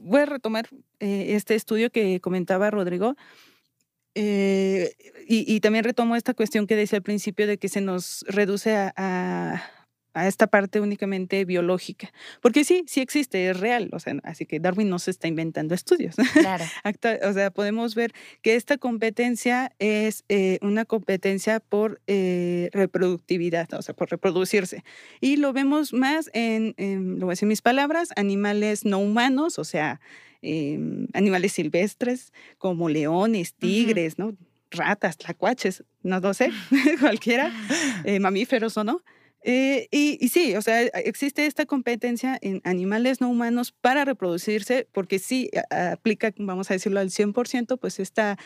voy 0.00 0.20
a 0.20 0.24
retomar 0.26 0.70
eh, 1.00 1.34
este 1.34 1.54
estudio 1.54 1.90
que 1.90 2.20
comentaba 2.22 2.70
Rodrigo. 2.70 3.14
Eh, 4.14 4.94
y, 5.26 5.60
también 5.60 5.84
retomo 5.84 6.16
esta 6.16 6.34
cuestión 6.34 6.66
que 6.66 6.76
decía 6.76 6.98
al 6.98 7.02
principio 7.02 7.46
de 7.46 7.58
que 7.58 7.68
se 7.68 7.80
nos 7.80 8.24
reduce 8.28 8.76
a, 8.76 8.92
a 10.14 10.28
esta 10.28 10.46
parte 10.46 10.80
únicamente 10.80 11.44
biológica. 11.44 12.12
Porque 12.40 12.64
sí, 12.64 12.84
sí 12.86 13.00
existe, 13.00 13.50
es 13.50 13.60
real. 13.60 13.90
O 13.92 13.98
sea, 13.98 14.14
así 14.22 14.46
que 14.46 14.60
Darwin 14.60 14.88
no 14.88 14.98
se 14.98 15.10
está 15.10 15.28
inventando 15.28 15.74
estudios. 15.74 16.14
Claro. 16.32 16.64
o 17.28 17.32
sea, 17.32 17.50
podemos 17.50 17.94
ver 17.94 18.12
que 18.40 18.54
esta 18.54 18.78
competencia 18.78 19.72
es 19.78 20.24
eh, 20.28 20.58
una 20.62 20.84
competencia 20.84 21.60
por 21.60 22.00
eh, 22.06 22.70
reproductividad, 22.72 23.72
o 23.74 23.82
sea, 23.82 23.94
por 23.94 24.10
reproducirse. 24.10 24.84
Y 25.20 25.36
lo 25.36 25.52
vemos 25.52 25.92
más 25.92 26.30
en, 26.32 26.74
lo 27.18 27.26
voy 27.26 27.32
a 27.32 27.34
decir 27.34 27.48
mis 27.48 27.62
palabras, 27.62 28.10
animales 28.16 28.84
no 28.84 28.98
humanos, 28.98 29.58
o 29.58 29.64
sea, 29.64 30.00
em, 30.44 31.06
animales 31.14 31.52
silvestres 31.52 32.32
como 32.58 32.88
leones, 32.88 33.54
tigres, 33.54 34.18
¿no? 34.18 34.36
ratas, 34.74 35.16
tlacuaches, 35.16 35.84
no 36.02 36.20
lo 36.20 36.34
sé, 36.34 36.50
cualquiera, 37.00 37.52
eh, 38.04 38.20
mamíferos 38.20 38.76
o 38.76 38.84
no. 38.84 39.02
Eh, 39.46 39.88
y, 39.90 40.28
sí, 40.28 40.56
o 40.56 40.62
sea, 40.62 40.80
existe 40.82 41.44
esta 41.44 41.66
competencia 41.66 42.38
en 42.40 42.62
animales 42.64 43.20
no 43.20 43.28
humanos 43.28 43.72
para 43.72 44.06
reproducirse, 44.06 44.88
porque 44.90 45.18
sí 45.18 45.50
aplica, 45.70 46.32
vamos 46.38 46.70
a 46.70 46.74
decirlo 46.74 47.00
al 47.00 47.10
100%, 47.10 47.78
pues 47.78 48.00
esta... 48.00 48.38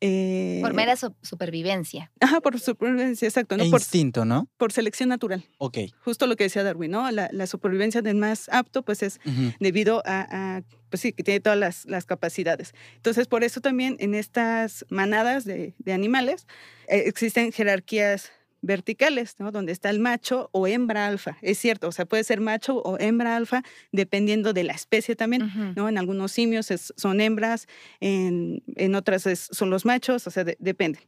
Eh, 0.00 0.58
por 0.62 0.74
mera 0.74 0.94
supervivencia. 1.22 2.12
Ajá, 2.20 2.40
por 2.40 2.60
supervivencia, 2.60 3.26
exacto. 3.26 3.56
¿no? 3.56 3.62
E 3.62 3.66
instinto, 3.66 4.24
¿no? 4.24 4.48
Por 4.58 4.72
selección 4.72 5.08
natural. 5.08 5.44
Ok. 5.58 5.78
Justo 6.00 6.26
lo 6.26 6.36
que 6.36 6.44
decía 6.44 6.62
Darwin, 6.62 6.90
¿no? 6.90 7.10
La, 7.10 7.46
supervivencia 7.46 8.02
del 8.02 8.16
más 8.16 8.48
apto, 8.50 8.82
pues 8.82 9.02
es 9.02 9.20
debido 9.60 10.02
a, 10.04 10.62
pues 10.90 11.00
sí, 11.00 11.12
que 11.12 11.22
tiene 11.22 11.40
todas 11.40 11.58
las, 11.58 11.86
las, 11.86 12.04
capacidades. 12.04 12.74
Entonces, 12.96 13.26
por 13.26 13.44
eso 13.44 13.60
también 13.60 13.96
en 13.98 14.14
estas 14.14 14.84
manadas 14.90 15.44
de, 15.44 15.74
de 15.78 15.92
animales 15.92 16.46
eh, 16.88 17.04
existen 17.06 17.52
jerarquías 17.52 18.32
verticales, 18.62 19.36
¿no? 19.38 19.52
Donde 19.52 19.72
está 19.72 19.90
el 19.90 20.00
macho 20.00 20.48
o 20.52 20.66
hembra 20.66 21.06
alfa. 21.06 21.36
Es 21.42 21.58
cierto, 21.58 21.88
o 21.88 21.92
sea, 21.92 22.04
puede 22.04 22.24
ser 22.24 22.40
macho 22.40 22.78
o 22.78 22.98
hembra 22.98 23.36
alfa 23.36 23.62
dependiendo 23.92 24.52
de 24.52 24.64
la 24.64 24.72
especie 24.72 25.16
también, 25.16 25.74
¿no? 25.76 25.88
En 25.88 25.98
algunos 25.98 26.32
simios 26.32 26.72
son 26.96 27.20
hembras, 27.20 27.68
en, 28.00 28.62
en 28.76 28.94
otras 28.94 29.24
son 29.50 29.70
los 29.70 29.84
machos, 29.84 30.26
o 30.26 30.30
sea, 30.30 30.44
depende. 30.44 31.00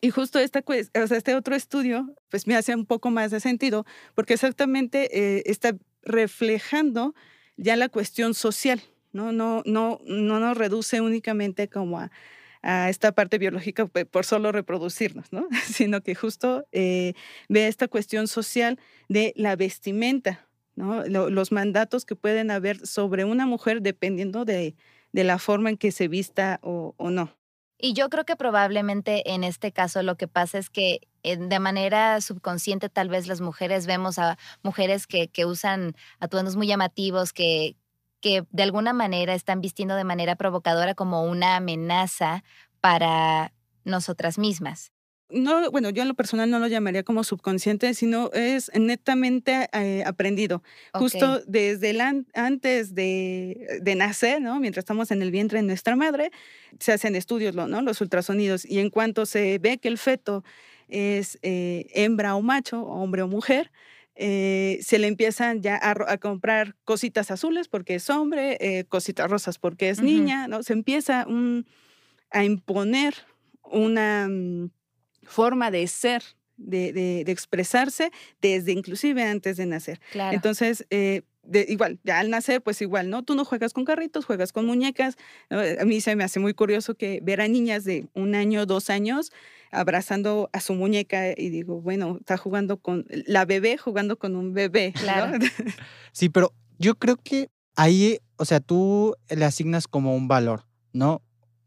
Y 0.00 0.10
justo 0.10 0.38
esta, 0.38 0.62
o 0.66 1.06
sea, 1.06 1.16
este 1.16 1.34
otro 1.34 1.54
estudio, 1.54 2.14
pues 2.30 2.46
me 2.46 2.54
hace 2.54 2.74
un 2.74 2.86
poco 2.86 3.10
más 3.10 3.30
de 3.30 3.40
sentido, 3.40 3.84
porque 4.14 4.34
exactamente 4.34 5.08
eh, 5.12 5.42
está 5.46 5.76
reflejando 6.02 7.14
ya 7.56 7.76
la 7.76 7.88
cuestión 7.88 8.34
social, 8.34 8.80
¿no? 9.12 9.32
No, 9.32 9.62
no, 9.66 10.00
no 10.06 10.40
nos 10.40 10.56
reduce 10.56 11.00
únicamente 11.00 11.68
como 11.68 11.98
a 11.98 12.10
a 12.62 12.88
esta 12.88 13.12
parte 13.12 13.38
biológica 13.38 13.86
por 13.86 14.24
solo 14.24 14.52
reproducirnos, 14.52 15.32
¿no? 15.32 15.46
sino 15.64 16.00
que 16.00 16.14
justo 16.14 16.66
eh, 16.72 17.14
esta 17.48 17.88
cuestión 17.88 18.28
social 18.28 18.78
de 19.08 19.32
la 19.36 19.56
vestimenta, 19.56 20.46
los 20.76 21.52
mandatos 21.52 22.04
que 22.04 22.14
pueden 22.14 22.50
haber 22.50 22.86
sobre 22.86 23.24
una 23.24 23.46
mujer 23.46 23.82
dependiendo 23.82 24.44
de, 24.44 24.76
la 25.12 25.38
forma 25.38 25.70
en 25.70 25.76
que 25.76 25.90
se 25.90 26.06
vista 26.06 26.60
o, 26.62 26.94
no. 27.10 27.34
Y 27.80 27.92
yo 27.92 28.08
creo 28.08 28.24
que 28.24 28.36
probablemente 28.36 29.32
en 29.32 29.44
este 29.44 29.72
caso 29.72 30.02
lo 30.02 30.16
que 30.16 30.28
pasa 30.28 30.58
es 30.58 30.68
que 30.68 31.00
eh, 31.22 31.36
de 31.36 31.58
manera 31.60 32.20
subconsciente 32.20 32.88
tal 32.88 33.08
vez 33.08 33.28
las 33.28 33.40
mujeres 33.40 33.86
vemos 33.86 34.18
a 34.18 34.36
mujeres 34.62 35.06
que, 35.06 35.28
que 35.28 35.46
usan 35.46 35.94
atuendos 36.18 36.56
muy 36.56 36.66
llamativos, 36.66 37.32
que, 37.32 37.76
que 38.20 38.44
de 38.50 38.62
alguna 38.62 38.92
manera 38.92 39.34
están 39.34 39.60
vistiendo 39.60 39.96
de 39.96 40.04
manera 40.04 40.36
provocadora 40.36 40.94
como 40.94 41.24
una 41.24 41.56
amenaza 41.56 42.44
para 42.80 43.52
nosotras 43.84 44.38
mismas. 44.38 44.92
No, 45.30 45.70
bueno, 45.70 45.90
yo 45.90 46.00
en 46.00 46.08
lo 46.08 46.14
personal 46.14 46.50
no 46.50 46.58
lo 46.58 46.68
llamaría 46.68 47.02
como 47.02 47.22
subconsciente, 47.22 47.92
sino 47.92 48.30
es 48.32 48.70
netamente 48.74 49.68
eh, 49.74 50.02
aprendido. 50.06 50.62
Justo 50.94 51.40
desde 51.46 51.90
el 51.90 52.00
antes 52.32 52.94
de, 52.94 53.78
de, 53.82 53.94
nacer, 53.94 54.40
¿no? 54.40 54.58
Mientras 54.58 54.84
estamos 54.84 55.10
en 55.10 55.20
el 55.20 55.30
vientre 55.30 55.58
de 55.58 55.66
nuestra 55.66 55.96
madre, 55.96 56.30
se 56.78 56.92
hacen 56.92 57.14
estudios, 57.14 57.54
¿no? 57.54 57.82
Los 57.82 58.00
ultrasonidos. 58.00 58.64
Y 58.64 58.78
en 58.78 58.88
cuanto 58.88 59.26
se 59.26 59.58
ve 59.58 59.76
que 59.76 59.88
el 59.88 59.98
feto 59.98 60.44
es 60.88 61.38
eh, 61.42 61.90
hembra 61.92 62.34
o 62.34 62.40
macho, 62.40 62.82
hombre 62.84 63.20
o 63.20 63.28
mujer, 63.28 63.70
eh, 64.20 64.80
se 64.82 64.98
le 64.98 65.06
empiezan 65.06 65.62
ya 65.62 65.78
a, 65.80 66.18
comprar 66.18 66.74
cositas 66.84 67.30
azules 67.30 67.68
porque 67.68 67.94
es 67.94 68.10
hombre, 68.10 68.58
eh, 68.60 68.84
cositas 68.88 69.30
rosas 69.30 69.60
porque 69.60 69.90
es 69.90 70.02
niña, 70.02 70.48
¿no? 70.48 70.64
Se 70.64 70.72
empieza 70.72 71.24
a 72.30 72.44
imponer 72.44 73.14
una 73.62 74.26
mm, 74.28 74.70
forma 75.22 75.70
de 75.70 75.86
ser, 75.86 76.24
de, 76.56 77.20
expresarse 77.28 78.10
desde 78.42 78.72
inclusive 78.72 79.22
antes 79.22 79.56
de 79.56 79.66
nacer. 79.66 80.00
Entonces, 80.12 80.84
eh, 80.90 81.22
igual, 81.68 82.00
ya 82.02 82.18
al 82.18 82.30
nacer, 82.30 82.60
pues 82.60 82.82
igual, 82.82 83.10
¿no? 83.10 83.22
Tú 83.22 83.36
no 83.36 83.44
juegas 83.44 83.72
con 83.72 83.84
carritos, 83.84 84.24
juegas 84.24 84.50
con 84.50 84.66
muñecas. 84.66 85.16
A 85.48 85.84
mí 85.84 86.00
se 86.00 86.16
me 86.16 86.24
hace 86.24 86.40
muy 86.40 86.54
curioso 86.54 86.96
que 86.96 87.20
ver 87.22 87.40
a 87.40 87.46
niñas 87.46 87.84
de 87.84 88.08
un 88.14 88.34
año, 88.34 88.66
dos 88.66 88.90
años, 88.90 89.30
abrazando 89.70 90.50
a 90.52 90.60
su 90.60 90.74
muñeca 90.74 91.30
y 91.36 91.50
digo, 91.50 91.80
bueno, 91.80 92.16
está 92.18 92.36
jugando 92.36 92.78
con 92.78 93.06
la 93.08 93.44
bebé, 93.44 93.78
jugando 93.78 94.18
con 94.18 94.36
un 94.36 94.52
bebé. 94.52 94.92
Claro. 94.92 95.38
Sí, 96.12 96.28
pero 96.28 96.52
yo 96.78 96.96
creo 96.96 97.16
que 97.16 97.48
ahí, 97.76 98.18
o 98.36 98.44
sea, 98.44 98.58
tú 98.58 99.14
le 99.28 99.44
asignas 99.44 99.86
como 99.86 100.16
un 100.16 100.26
valor, 100.26 100.64
¿no? 100.92 101.22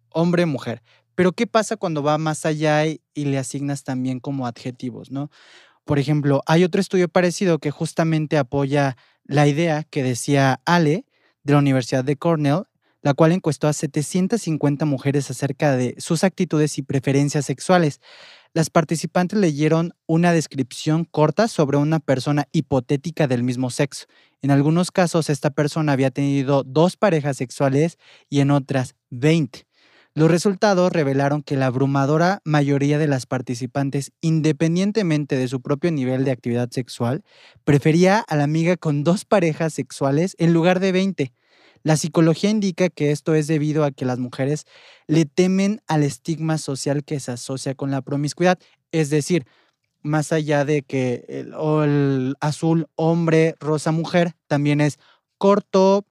Hombre, 0.10 0.46
mujer. 0.46 0.82
Pero 1.16 1.32
¿qué 1.32 1.48
pasa 1.48 1.78
cuando 1.78 2.04
va 2.04 2.18
más 2.18 2.46
allá 2.46 2.86
y, 2.86 3.02
y 3.14 3.26
le 3.26 3.38
asignas 3.38 3.84
también 3.84 4.20
como 4.20 4.48
adjetivos, 4.48 5.10
¿no? 5.10 5.30
Por 5.86 6.00
ejemplo, 6.00 6.42
hay 6.48 6.66
otro 6.66 6.82
estudio 6.82 7.08
parecido 7.08 7.60
que 7.60 7.72
justamente 7.72 8.38
apoya 8.38 8.98
la 9.24 9.48
idea 9.48 9.84
que 9.84 10.04
decía 10.04 10.60
Ale 10.66 11.06
de 11.44 11.54
la 11.54 11.60
Universidad 11.60 12.04
de 12.04 12.18
Cornell 12.18 12.64
la 13.02 13.14
cual 13.14 13.32
encuestó 13.32 13.68
a 13.68 13.74
750 13.74 14.86
mujeres 14.86 15.30
acerca 15.30 15.76
de 15.76 15.96
sus 15.98 16.24
actitudes 16.24 16.78
y 16.78 16.84
preferencias 16.84 17.46
sexuales. 17.46 18.00
Las 18.54 18.70
participantes 18.70 19.40
leyeron 19.40 19.94
una 20.08 20.34
descripción 20.34 21.06
corta 21.06 21.48
sobre 21.48 21.78
una 21.78 22.00
persona 22.00 22.48
hipotética 22.52 23.28
del 23.28 23.44
mismo 23.44 23.70
sexo. 23.70 24.06
En 24.42 24.52
algunos 24.52 24.92
casos, 24.92 25.30
esta 25.30 25.52
persona 25.52 25.94
había 25.94 26.12
tenido 26.12 26.64
dos 26.64 26.98
parejas 26.98 27.38
sexuales 27.38 27.98
y 28.30 28.42
en 28.42 28.52
otras 28.52 28.96
20. 29.10 29.66
Los 30.14 30.30
resultados 30.30 30.92
revelaron 30.92 31.42
que 31.42 31.56
la 31.56 31.68
abrumadora 31.68 32.42
mayoría 32.44 32.98
de 32.98 33.08
las 33.08 33.26
participantes, 33.26 34.12
independientemente 34.20 35.38
de 35.38 35.48
su 35.48 35.62
propio 35.62 35.90
nivel 35.90 36.26
de 36.26 36.32
actividad 36.32 36.70
sexual, 36.70 37.24
prefería 37.64 38.20
a 38.20 38.36
la 38.36 38.44
amiga 38.44 38.76
con 38.76 39.06
dos 39.06 39.24
parejas 39.24 39.74
sexuales 39.74 40.36
en 40.38 40.52
lugar 40.52 40.82
de 40.82 40.92
20. 40.92 41.34
La 41.84 41.98
psicología 41.98 42.50
indica 42.50 42.90
que 42.90 43.12
esto 43.12 43.34
es 43.34 43.48
debido 43.48 43.84
a 43.84 43.92
que 43.92 44.06
las 44.06 44.20
mujeres 44.20 44.66
le 45.08 45.26
temen 45.26 45.82
al 45.88 46.04
estigma 46.04 46.58
social 46.58 47.04
que 47.04 47.20
se 47.20 47.32
asocia 47.32 47.76
con 47.76 47.92
la 47.92 48.02
promiscuidad. 48.02 48.60
Es 48.92 49.10
decir, 49.10 49.46
más 50.04 50.32
allá 50.32 50.66
de 50.66 50.84
que 50.84 51.26
el, 51.28 52.36
azul 52.40 52.88
hombre, 52.96 53.56
rosa 53.60 53.92
mujer, 53.92 54.34
también 54.48 54.82
es 54.82 55.00
corto, 55.38 56.06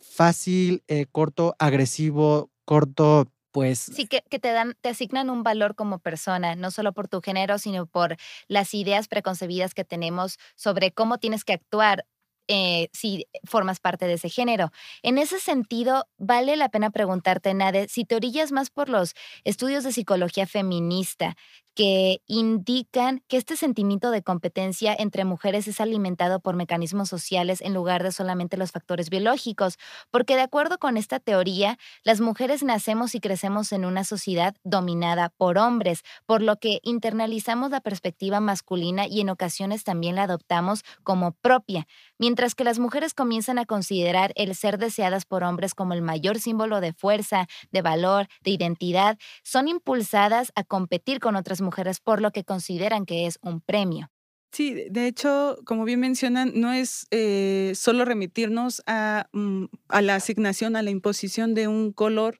fácil, 0.00 0.82
eh, 0.88 1.06
corto, 1.10 1.54
agresivo, 1.58 2.50
corto, 2.64 3.28
pues... 3.50 3.78
Sí, 3.78 4.06
que, 4.06 4.22
que, 4.28 4.38
te 4.38 4.52
dan, 4.52 4.74
te 4.80 4.90
asignan 4.90 5.30
un 5.30 5.42
valor 5.42 5.74
como 5.74 5.98
persona, 5.98 6.54
no 6.56 6.70
solo 6.70 6.92
por 6.92 7.08
tu 7.08 7.20
género, 7.20 7.58
sino 7.58 7.86
por 7.86 8.16
las 8.48 8.74
ideas 8.74 9.08
preconcebidas 9.08 9.74
que 9.74 9.84
tenemos 9.84 10.38
sobre 10.54 10.92
cómo 10.92 11.18
tienes 11.18 11.44
que 11.44 11.52
actuar 11.52 12.06
eh, 12.48 12.88
si 12.92 13.26
formas 13.44 13.80
parte 13.80 14.06
de 14.06 14.14
ese 14.14 14.28
género. 14.28 14.70
En 15.02 15.18
ese 15.18 15.40
sentido, 15.40 16.06
vale 16.18 16.56
la 16.56 16.68
pena 16.68 16.90
preguntarte, 16.90 17.54
Nade, 17.54 17.88
si 17.88 18.04
te 18.04 18.16
orillas 18.16 18.52
más 18.52 18.70
por 18.70 18.88
los 18.88 19.14
estudios 19.44 19.84
de 19.84 19.92
psicología 19.92 20.46
feminista 20.46 21.36
que 21.74 22.20
indican 22.26 23.22
que 23.28 23.36
este 23.36 23.56
sentimiento 23.56 24.10
de 24.10 24.22
competencia 24.22 24.94
entre 24.98 25.24
mujeres 25.24 25.66
es 25.68 25.80
alimentado 25.80 26.40
por 26.40 26.54
mecanismos 26.54 27.08
sociales 27.08 27.60
en 27.62 27.72
lugar 27.72 28.02
de 28.02 28.12
solamente 28.12 28.56
los 28.56 28.72
factores 28.72 29.08
biológicos, 29.08 29.78
porque 30.10 30.34
de 30.36 30.42
acuerdo 30.42 30.78
con 30.78 30.96
esta 30.96 31.18
teoría, 31.18 31.78
las 32.04 32.20
mujeres 32.20 32.62
nacemos 32.62 33.14
y 33.14 33.20
crecemos 33.20 33.72
en 33.72 33.84
una 33.84 34.04
sociedad 34.04 34.54
dominada 34.64 35.30
por 35.30 35.56
hombres, 35.56 36.02
por 36.26 36.42
lo 36.42 36.56
que 36.56 36.80
internalizamos 36.82 37.70
la 37.70 37.80
perspectiva 37.80 38.40
masculina 38.40 39.06
y 39.06 39.20
en 39.20 39.30
ocasiones 39.30 39.84
también 39.84 40.16
la 40.16 40.24
adoptamos 40.24 40.82
como 41.02 41.32
propia, 41.32 41.86
mientras 42.18 42.54
que 42.54 42.64
las 42.64 42.78
mujeres 42.78 43.14
comienzan 43.14 43.58
a 43.58 43.64
considerar 43.64 44.32
el 44.36 44.54
ser 44.54 44.76
deseadas 44.78 45.24
por 45.24 45.42
hombres 45.42 45.74
como 45.74 45.94
el 45.94 46.02
mayor 46.02 46.38
símbolo 46.38 46.80
de 46.80 46.92
fuerza, 46.92 47.46
de 47.70 47.80
valor, 47.82 48.28
de 48.42 48.50
identidad, 48.50 49.18
son 49.42 49.68
impulsadas 49.68 50.52
a 50.54 50.64
competir 50.64 51.18
con 51.18 51.36
otras 51.36 51.61
mujeres 51.62 52.00
por 52.00 52.20
lo 52.20 52.30
que 52.30 52.44
consideran 52.44 53.06
que 53.06 53.26
es 53.26 53.38
un 53.42 53.60
premio. 53.60 54.10
Sí, 54.52 54.84
de 54.90 55.06
hecho, 55.06 55.56
como 55.64 55.84
bien 55.86 56.00
mencionan, 56.00 56.52
no 56.54 56.72
es 56.72 57.06
eh, 57.10 57.72
solo 57.74 58.04
remitirnos 58.04 58.82
a, 58.86 59.28
mm, 59.32 59.64
a, 59.88 60.02
la 60.02 60.16
asignación, 60.16 60.76
a 60.76 60.82
la 60.82 60.90
imposición 60.90 61.54
de 61.54 61.68
un 61.68 61.92
color 61.92 62.38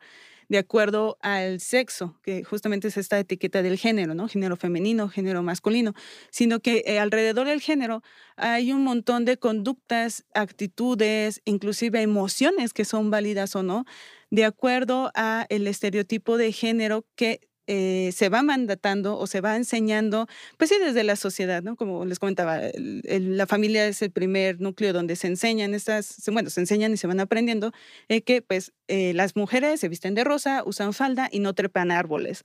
de 0.53 0.59
acuerdo 0.59 1.17
al 1.23 1.61
sexo, 1.61 2.19
que 2.23 2.45
justamente 2.45 2.89
es 2.89 2.99
esta 2.99 3.19
etiqueta 3.19 3.63
del 3.63 3.79
género, 3.79 4.15
¿no? 4.15 4.29
Género 4.29 4.59
femenino, 4.59 5.09
género 5.09 5.43
masculino, 5.43 5.95
sino 6.31 6.61
que 6.61 6.85
eh, 6.87 6.99
alrededor 6.99 7.47
del 7.47 7.63
género 7.63 8.03
hay 8.37 8.71
un 8.73 8.85
montón 8.85 9.25
de 9.25 9.39
conductas, 9.39 10.27
actitudes, 10.35 11.41
inclusive 11.47 12.03
emociones 12.03 12.75
que 12.75 12.85
son 12.85 13.11
válidas 13.11 13.57
o 13.57 13.63
no, 13.63 13.87
de 14.31 14.45
acuerdo 14.45 15.11
a 15.15 15.47
el 15.49 15.67
estereotipo 15.67 16.37
de 16.37 16.53
género 16.53 17.07
que 17.17 17.41
eh, 17.75 18.13
se 18.13 18.29
va 18.29 18.43
mandatando 18.43 19.19
o 19.19 19.27
se 19.27 19.41
va 19.41 19.57
enseñando, 19.57 20.27
pues 20.59 20.69
sí, 20.69 20.77
desde 20.79 21.05
la 21.05 21.17
sociedad, 21.17 21.63
¿no? 21.63 21.75
Como 21.75 22.05
les 22.05 22.19
comentaba, 22.19 22.61
la 22.75 23.47
familia 23.47 23.87
es 23.87 24.03
el 24.03 24.11
primer 24.11 24.61
núcleo 24.61 24.93
donde 24.93 25.17
se 25.17 25.29
enseñan 25.29 25.73
estas, 25.73 26.21
bueno, 26.31 26.51
se 26.51 26.61
enseñan 26.61 26.93
y 26.93 26.99
se 26.99 27.07
van 27.07 27.19
aprendiendo 27.19 27.73
eh, 28.11 28.21
que 28.21 28.43
pues 28.43 28.75
eh, 28.89 29.15
las 29.15 29.37
mujeres 29.37 29.81
se 29.81 29.89
visten 29.89 30.15
de 30.15 30.23
rosa, 30.23 30.65
usan 30.67 30.93
falda 30.93 31.31
y 31.33 31.39
no 31.39 31.55
trepan 31.55 31.91
árboles. 31.91 32.45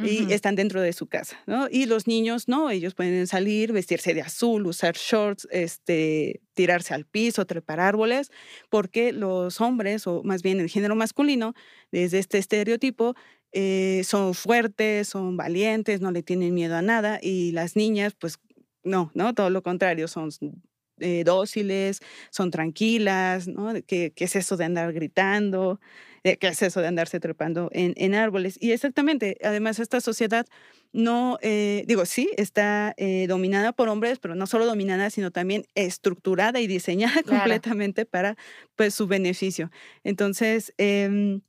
Y 0.00 0.32
están 0.32 0.54
dentro 0.54 0.80
de 0.80 0.92
su 0.92 1.08
casa, 1.08 1.42
¿no? 1.46 1.66
Y 1.68 1.86
los 1.86 2.06
niños, 2.06 2.46
no, 2.46 2.70
ellos 2.70 2.94
pueden 2.94 3.26
salir, 3.26 3.72
vestirse 3.72 4.14
de 4.14 4.20
azul, 4.20 4.64
usar 4.68 4.94
shorts, 4.94 5.48
este, 5.50 6.40
tirarse 6.54 6.94
al 6.94 7.04
piso, 7.04 7.46
trepar 7.46 7.80
árboles, 7.80 8.30
porque 8.70 9.12
los 9.12 9.60
hombres, 9.60 10.06
o 10.06 10.22
más 10.22 10.42
bien 10.42 10.60
el 10.60 10.68
género 10.68 10.94
masculino, 10.94 11.54
desde 11.90 12.20
este 12.20 12.38
estereotipo, 12.38 13.16
eh, 13.52 14.02
son 14.04 14.34
fuertes, 14.34 15.08
son 15.08 15.36
valientes, 15.36 16.00
no 16.00 16.10
le 16.10 16.22
tienen 16.22 16.54
miedo 16.54 16.76
a 16.76 16.82
nada 16.82 17.18
y 17.22 17.52
las 17.52 17.76
niñas, 17.76 18.14
pues 18.18 18.38
no, 18.84 19.10
¿no? 19.14 19.34
Todo 19.34 19.50
lo 19.50 19.62
contrario, 19.62 20.06
son 20.06 20.30
eh, 20.98 21.22
dóciles, 21.24 22.00
son 22.30 22.50
tranquilas, 22.50 23.48
¿no? 23.48 23.72
¿Qué, 23.86 24.12
¿Qué, 24.14 24.24
es 24.24 24.36
eso 24.36 24.56
de 24.56 24.64
andar 24.64 24.92
gritando? 24.92 25.80
Eh, 26.24 26.36
¿Qué 26.36 26.48
es 26.48 26.62
eso 26.62 26.80
de 26.80 26.88
andarse 26.88 27.20
trepando 27.20 27.70
en, 27.72 27.94
en 27.96 28.14
árboles? 28.14 28.58
Y 28.60 28.72
exactamente, 28.72 29.38
además 29.42 29.78
esta 29.78 30.00
sociedad 30.00 30.46
no, 30.92 31.38
digo, 31.42 32.06
sí, 32.06 32.30
está 32.38 32.94
dominada 33.28 33.72
por 33.72 33.90
hombres, 33.90 34.18
pero 34.18 34.34
no 34.34 34.46
solo 34.46 34.64
dominada, 34.64 35.10
sino 35.10 35.30
también 35.30 35.66
estructurada 35.74 36.60
y 36.60 36.66
diseñada 36.66 37.22
completamente 37.24 38.06
para 38.06 38.36
pues, 38.74 38.94
su 38.94 39.06
beneficio. 39.06 39.70
Entonces, 40.02 40.72
eh, 40.78 41.40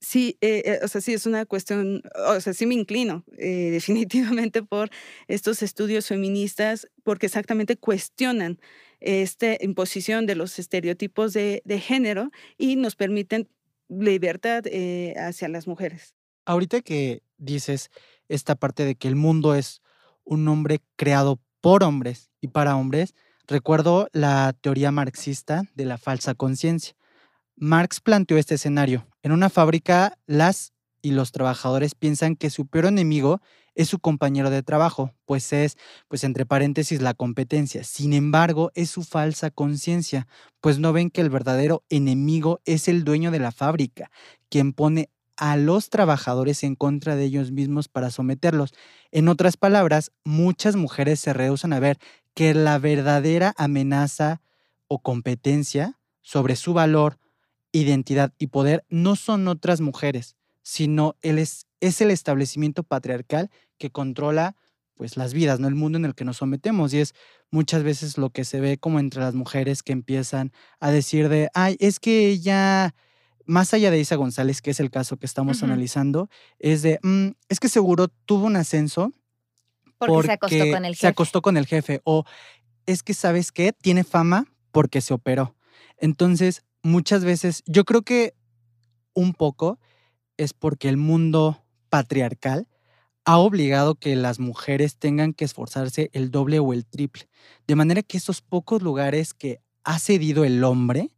Sí, 0.00 0.38
eh, 0.40 0.62
eh, 0.64 0.78
o 0.82 0.88
sea, 0.88 1.02
sí 1.02 1.12
es 1.12 1.26
una 1.26 1.44
cuestión, 1.44 2.02
o 2.26 2.40
sea, 2.40 2.54
sí 2.54 2.64
me 2.64 2.74
inclino 2.74 3.22
eh, 3.36 3.68
definitivamente 3.70 4.62
por 4.62 4.90
estos 5.28 5.62
estudios 5.62 6.06
feministas 6.06 6.88
porque 7.02 7.26
exactamente 7.26 7.76
cuestionan 7.76 8.58
esta 9.00 9.56
imposición 9.60 10.26
de 10.26 10.36
los 10.36 10.58
estereotipos 10.58 11.32
de, 11.32 11.62
de 11.64 11.80
género 11.80 12.30
y 12.56 12.76
nos 12.76 12.96
permiten 12.96 13.48
libertad 13.88 14.64
hacia 15.16 15.48
las 15.48 15.66
mujeres. 15.66 16.14
Ahorita 16.44 16.80
que 16.82 17.22
dices 17.38 17.90
esta 18.28 18.56
parte 18.56 18.84
de 18.84 18.94
que 18.94 19.08
el 19.08 19.16
mundo 19.16 19.54
es 19.54 19.80
un 20.24 20.46
hombre 20.48 20.80
creado 20.96 21.40
por 21.60 21.82
hombres 21.82 22.30
y 22.40 22.48
para 22.48 22.76
hombres, 22.76 23.14
recuerdo 23.46 24.08
la 24.12 24.54
teoría 24.60 24.92
marxista 24.92 25.64
de 25.74 25.86
la 25.86 25.98
falsa 25.98 26.34
conciencia 26.34 26.94
Marx 27.60 28.00
planteó 28.00 28.38
este 28.38 28.54
escenario. 28.54 29.06
En 29.22 29.32
una 29.32 29.50
fábrica, 29.50 30.16
las 30.26 30.72
y 31.02 31.10
los 31.10 31.30
trabajadores 31.30 31.94
piensan 31.94 32.34
que 32.34 32.48
su 32.48 32.66
peor 32.66 32.86
enemigo 32.86 33.42
es 33.74 33.88
su 33.88 33.98
compañero 33.98 34.48
de 34.48 34.62
trabajo, 34.62 35.12
pues 35.26 35.52
es, 35.52 35.76
pues 36.08 36.24
entre 36.24 36.46
paréntesis, 36.46 37.02
la 37.02 37.12
competencia. 37.12 37.84
Sin 37.84 38.14
embargo, 38.14 38.72
es 38.74 38.88
su 38.88 39.02
falsa 39.02 39.50
conciencia, 39.50 40.26
pues 40.62 40.78
no 40.78 40.94
ven 40.94 41.10
que 41.10 41.20
el 41.20 41.28
verdadero 41.28 41.84
enemigo 41.90 42.60
es 42.64 42.88
el 42.88 43.04
dueño 43.04 43.30
de 43.30 43.40
la 43.40 43.52
fábrica, 43.52 44.10
quien 44.48 44.72
pone 44.72 45.10
a 45.36 45.58
los 45.58 45.90
trabajadores 45.90 46.64
en 46.64 46.76
contra 46.76 47.14
de 47.14 47.24
ellos 47.24 47.52
mismos 47.52 47.88
para 47.88 48.10
someterlos. 48.10 48.72
En 49.10 49.28
otras 49.28 49.58
palabras, 49.58 50.12
muchas 50.24 50.76
mujeres 50.76 51.20
se 51.20 51.34
rehusan 51.34 51.74
a 51.74 51.80
ver 51.80 51.98
que 52.32 52.54
la 52.54 52.78
verdadera 52.78 53.52
amenaza 53.58 54.40
o 54.88 55.00
competencia 55.00 55.98
sobre 56.22 56.56
su 56.56 56.72
valor, 56.72 57.18
identidad 57.72 58.32
y 58.38 58.48
poder 58.48 58.84
no 58.88 59.16
son 59.16 59.48
otras 59.48 59.80
mujeres, 59.80 60.36
sino 60.62 61.16
es, 61.22 61.66
es 61.80 62.00
el 62.00 62.10
establecimiento 62.10 62.82
patriarcal 62.82 63.50
que 63.78 63.90
controla 63.90 64.56
pues 65.00 65.16
las 65.16 65.32
vidas, 65.32 65.58
¿no? 65.60 65.66
El 65.66 65.76
mundo 65.76 65.96
en 65.96 66.04
el 66.04 66.14
que 66.14 66.26
nos 66.26 66.36
sometemos. 66.36 66.92
Y 66.92 66.98
es 66.98 67.14
muchas 67.50 67.82
veces 67.82 68.18
lo 68.18 68.28
que 68.28 68.44
se 68.44 68.60
ve 68.60 68.76
como 68.76 69.00
entre 69.00 69.22
las 69.22 69.34
mujeres 69.34 69.82
que 69.82 69.92
empiezan 69.92 70.52
a 70.78 70.90
decir 70.90 71.30
de, 71.30 71.48
ay, 71.54 71.78
es 71.80 72.00
que 72.00 72.28
ella, 72.28 72.94
más 73.46 73.72
allá 73.72 73.90
de 73.90 73.98
Isa 73.98 74.16
González, 74.16 74.60
que 74.60 74.72
es 74.72 74.78
el 74.78 74.90
caso 74.90 75.16
que 75.16 75.24
estamos 75.24 75.62
analizando, 75.62 76.28
es 76.58 76.82
de, 76.82 77.00
mm, 77.02 77.28
es 77.48 77.60
que 77.60 77.70
seguro 77.70 78.08
tuvo 78.08 78.44
un 78.44 78.56
ascenso. 78.56 79.14
Porque, 79.96 80.26
se 80.26 80.32
acostó 80.32 80.70
con 80.70 80.84
el 80.84 80.92
jefe. 80.92 81.00
Se 81.00 81.06
acostó 81.06 81.42
con 81.42 81.56
el 81.56 81.66
jefe. 81.66 82.00
O 82.04 82.24
es 82.84 83.02
que, 83.02 83.14
¿sabes 83.14 83.52
qué? 83.52 83.72
Tiene 83.72 84.04
fama 84.04 84.52
porque 84.70 85.00
se 85.00 85.14
operó. 85.14 85.56
Entonces, 85.96 86.62
muchas 86.82 87.24
veces, 87.24 87.62
yo 87.66 87.84
creo 87.84 88.02
que 88.02 88.34
un 89.14 89.32
poco 89.32 89.78
es 90.36 90.52
porque 90.52 90.88
el 90.88 90.96
mundo 90.96 91.62
patriarcal 91.88 92.68
ha 93.24 93.38
obligado 93.38 93.94
que 93.94 94.16
las 94.16 94.38
mujeres 94.38 94.96
tengan 94.96 95.34
que 95.34 95.44
esforzarse 95.44 96.10
el 96.12 96.30
doble 96.30 96.58
o 96.58 96.72
el 96.72 96.86
triple. 96.86 97.28
De 97.66 97.76
manera 97.76 98.02
que 98.02 98.16
esos 98.16 98.40
pocos 98.40 98.82
lugares 98.82 99.34
que 99.34 99.60
ha 99.84 99.98
cedido 99.98 100.44
el 100.44 100.64
hombre, 100.64 101.10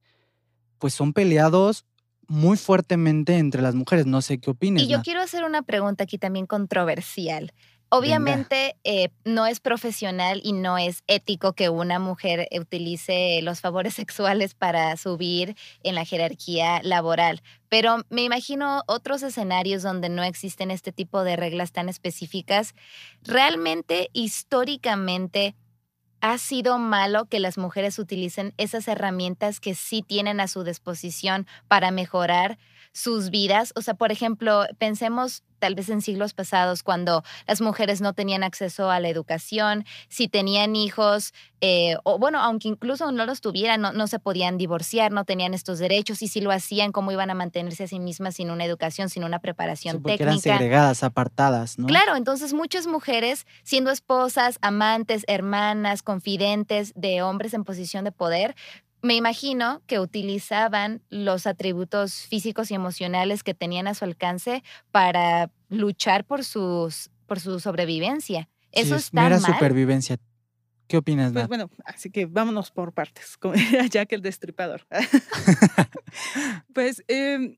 pues 0.78 0.94
son 0.94 1.12
peleados 1.12 1.84
muy 2.26 2.56
fuertemente 2.56 3.38
entre 3.38 3.62
las 3.62 3.74
mujeres. 3.74 4.06
No 4.06 4.22
sé 4.22 4.38
qué 4.38 4.50
opinas. 4.50 4.82
Y 4.82 4.88
yo 4.88 5.02
quiero 5.02 5.20
hacer 5.20 5.44
una 5.44 5.62
pregunta 5.62 6.04
aquí 6.04 6.18
también 6.18 6.46
controversial. 6.46 7.52
Obviamente 7.94 8.74
eh, 8.84 9.10
no 9.26 9.46
es 9.46 9.60
profesional 9.60 10.40
y 10.42 10.54
no 10.54 10.78
es 10.78 11.04
ético 11.08 11.52
que 11.52 11.68
una 11.68 11.98
mujer 11.98 12.48
utilice 12.58 13.42
los 13.42 13.60
favores 13.60 13.92
sexuales 14.02 14.54
para 14.54 14.96
subir 14.96 15.56
en 15.82 15.94
la 15.94 16.06
jerarquía 16.06 16.80
laboral, 16.82 17.42
pero 17.68 17.98
me 18.08 18.22
imagino 18.22 18.82
otros 18.86 19.22
escenarios 19.22 19.82
donde 19.82 20.08
no 20.08 20.22
existen 20.22 20.70
este 20.70 20.90
tipo 20.90 21.22
de 21.22 21.36
reglas 21.36 21.72
tan 21.72 21.90
específicas. 21.90 22.74
Realmente, 23.24 24.08
históricamente, 24.14 25.54
ha 26.22 26.38
sido 26.38 26.78
malo 26.78 27.26
que 27.26 27.40
las 27.40 27.58
mujeres 27.58 27.98
utilicen 27.98 28.54
esas 28.56 28.88
herramientas 28.88 29.60
que 29.60 29.74
sí 29.74 30.00
tienen 30.00 30.40
a 30.40 30.48
su 30.48 30.64
disposición 30.64 31.46
para 31.68 31.90
mejorar 31.90 32.58
sus 32.92 33.30
vidas. 33.30 33.72
O 33.76 33.82
sea, 33.82 33.94
por 33.94 34.12
ejemplo, 34.12 34.66
pensemos 34.78 35.42
tal 35.62 35.76
vez 35.76 35.88
en 35.90 36.02
siglos 36.02 36.34
pasados, 36.34 36.82
cuando 36.82 37.22
las 37.46 37.60
mujeres 37.60 38.00
no 38.00 38.14
tenían 38.14 38.42
acceso 38.42 38.90
a 38.90 38.98
la 38.98 39.08
educación, 39.08 39.84
si 40.08 40.26
tenían 40.26 40.74
hijos, 40.74 41.32
eh, 41.60 41.94
o 42.02 42.18
bueno, 42.18 42.40
aunque 42.40 42.66
incluso 42.66 43.12
no 43.12 43.26
los 43.26 43.40
tuvieran, 43.40 43.80
no, 43.80 44.06
se 44.08 44.18
podían 44.18 44.58
divorciar, 44.58 45.12
no 45.12 45.24
tenían 45.24 45.54
estos 45.54 45.78
derechos, 45.78 46.20
y 46.22 46.26
si 46.26 46.40
lo 46.40 46.50
hacían, 46.50 46.90
cómo 46.90 47.12
iban 47.12 47.30
a 47.30 47.34
mantenerse 47.34 47.84
a 47.84 47.86
sí 47.86 48.00
mismas 48.00 48.34
sin 48.34 48.50
una 48.50 48.64
educación, 48.64 49.08
sin 49.08 49.22
una 49.22 49.38
preparación 49.38 49.98
sí, 49.98 50.02
técnica. 50.02 50.24
Eran 50.24 50.40
segregadas, 50.40 51.04
apartadas, 51.04 51.78
¿no? 51.78 51.86
Claro, 51.86 52.16
entonces 52.16 52.52
muchas 52.54 52.88
mujeres, 52.88 53.46
siendo 53.62 53.92
esposas, 53.92 54.58
amantes, 54.62 55.22
hermanas, 55.28 56.02
confidentes 56.02 56.92
de 56.96 57.22
hombres 57.22 57.54
en 57.54 57.62
posición 57.62 58.02
de 58.02 58.10
poder, 58.10 58.56
me 59.02 59.14
imagino 59.16 59.82
que 59.86 59.98
utilizaban 59.98 61.02
los 61.10 61.46
atributos 61.46 62.26
físicos 62.26 62.70
y 62.70 62.74
emocionales 62.74 63.42
que 63.42 63.52
tenían 63.54 63.88
a 63.88 63.94
su 63.94 64.04
alcance 64.04 64.62
para 64.90 65.50
luchar 65.68 66.24
por, 66.24 66.44
sus, 66.44 67.10
por 67.26 67.40
su 67.40 67.58
sobrevivencia. 67.60 68.48
Eso 68.70 68.98
sí, 68.98 69.04
está 69.06 69.22
mera 69.24 69.40
mal. 69.40 69.52
supervivencia. 69.52 70.18
¿Qué 70.86 70.96
opinas, 70.98 71.32
Pues 71.32 71.42
Nat? 71.42 71.48
bueno, 71.48 71.70
así 71.84 72.10
que 72.10 72.26
vámonos 72.26 72.70
por 72.70 72.92
partes, 72.92 73.36
como 73.38 73.54
diría 73.54 73.86
Jack 73.86 74.12
el 74.12 74.22
Destripador. 74.22 74.86
pues 76.74 77.02
em, 77.08 77.56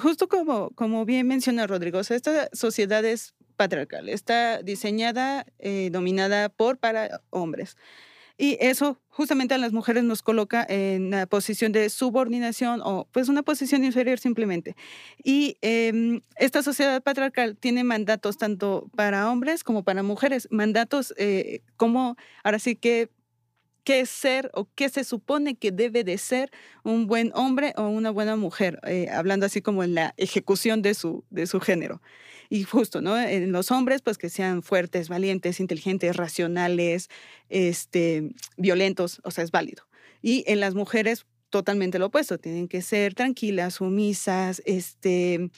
justo 0.00 0.28
como, 0.28 0.70
como 0.70 1.04
bien 1.04 1.26
menciona 1.26 1.66
Rodrigo, 1.66 1.98
o 1.98 2.04
sea, 2.04 2.16
esta 2.16 2.48
sociedad 2.52 3.04
es 3.04 3.34
patriarcal, 3.56 4.08
está 4.08 4.62
diseñada, 4.62 5.44
eh, 5.58 5.90
dominada 5.92 6.48
por 6.48 6.78
para 6.78 7.20
hombres. 7.30 7.76
Y 8.38 8.56
eso 8.60 9.00
justamente 9.08 9.54
a 9.54 9.58
las 9.58 9.72
mujeres 9.72 10.04
nos 10.04 10.22
coloca 10.22 10.64
en 10.68 11.06
una 11.06 11.26
posición 11.26 11.72
de 11.72 11.90
subordinación 11.90 12.80
o 12.84 13.08
pues 13.10 13.28
una 13.28 13.42
posición 13.42 13.82
inferior 13.84 14.20
simplemente. 14.20 14.76
Y 15.24 15.56
em, 15.60 16.20
esta 16.36 16.62
sociedad 16.62 17.02
patriarcal 17.02 17.56
tiene 17.56 17.82
mandatos 17.82 18.38
tanto 18.38 18.88
para 18.94 19.28
hombres 19.28 19.64
como 19.64 19.82
para 19.82 20.04
mujeres, 20.04 20.46
mandatos 20.52 21.12
eh, 21.18 21.62
como 21.76 22.16
ahora 22.44 22.60
sí 22.60 22.76
que 22.76 23.10
qué 23.84 24.00
es 24.00 24.10
ser 24.10 24.50
o 24.54 24.68
qué 24.74 24.88
se 24.88 25.04
supone 25.04 25.54
que 25.56 25.72
debe 25.72 26.04
de 26.04 26.18
ser 26.18 26.50
un 26.84 27.06
buen 27.06 27.32
hombre 27.34 27.72
o 27.76 27.88
una 27.88 28.10
buena 28.10 28.36
mujer, 28.36 28.80
eh, 28.86 29.08
hablando 29.10 29.46
así 29.46 29.62
como 29.62 29.82
en 29.82 29.94
la 29.94 30.14
ejecución 30.16 30.82
de 30.82 30.94
su, 30.94 31.24
de 31.30 31.46
su 31.46 31.60
género. 31.60 32.00
Y 32.50 32.64
justo, 32.64 33.00
¿no? 33.00 33.18
En 33.18 33.52
los 33.52 33.70
hombres, 33.70 34.00
pues 34.02 34.16
que 34.16 34.30
sean 34.30 34.62
fuertes, 34.62 35.08
valientes, 35.08 35.60
inteligentes, 35.60 36.16
racionales, 36.16 37.08
este, 37.50 38.30
violentos, 38.56 39.20
o 39.24 39.30
sea, 39.30 39.44
es 39.44 39.50
válido. 39.50 39.84
Y 40.22 40.44
en 40.46 40.60
las 40.60 40.74
mujeres, 40.74 41.26
totalmente 41.50 41.98
lo 41.98 42.06
opuesto, 42.06 42.38
tienen 42.38 42.68
que 42.68 42.82
ser 42.82 43.14
tranquilas, 43.14 43.74
sumisas, 43.74 44.62
este, 44.64 45.50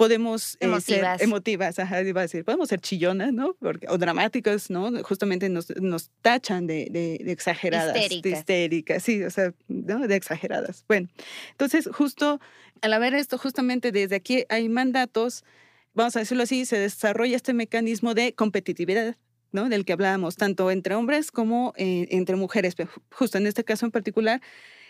podemos 0.00 0.54
eh, 0.54 0.64
Emotivas. 0.64 1.18
ser 1.18 1.28
emotivas, 1.28 1.78
ajá, 1.78 2.00
iba 2.00 2.22
a 2.22 2.24
decir, 2.24 2.42
podemos 2.42 2.70
ser 2.70 2.80
chillonas, 2.80 3.34
¿no? 3.34 3.54
Porque, 3.60 3.86
o 3.88 3.98
dramáticas, 3.98 4.70
¿no? 4.70 4.90
Justamente 5.02 5.48
nos, 5.50 5.68
nos 5.76 6.10
tachan 6.22 6.66
de, 6.66 6.88
de- 6.90 7.20
de 7.22 7.32
exageradas, 7.32 7.92
de 7.92 8.00
Histéricas. 8.00 8.38
histéricas, 8.38 9.02
sí, 9.02 9.22
o 9.22 9.30
sea, 9.30 9.52
¿no? 9.68 10.06
De 10.08 10.16
exageradas. 10.16 10.84
Bueno, 10.88 11.08
entonces 11.50 11.88
justo 11.92 12.40
al 12.80 12.92
haber 12.94 13.12
esto, 13.12 13.36
justamente 13.36 13.92
desde 13.92 14.16
aquí 14.16 14.44
hay 14.48 14.70
mandatos, 14.70 15.44
vamos 15.92 16.16
a 16.16 16.20
decirlo 16.20 16.44
así, 16.44 16.64
se 16.64 16.78
desarrolla 16.78 17.36
este 17.36 17.52
mecanismo 17.52 18.14
de 18.14 18.32
competitividad. 18.34 19.16
¿no? 19.52 19.68
del 19.68 19.84
que 19.84 19.92
hablábamos, 19.92 20.36
tanto 20.36 20.70
entre 20.70 20.94
hombres 20.94 21.32
como 21.32 21.72
eh, 21.76 22.06
entre 22.12 22.36
mujeres. 22.36 22.76
Pero 22.76 22.88
ju- 22.88 23.02
justo 23.10 23.36
en 23.36 23.48
este 23.48 23.64
caso 23.64 23.84
en 23.84 23.90
particular, 23.90 24.40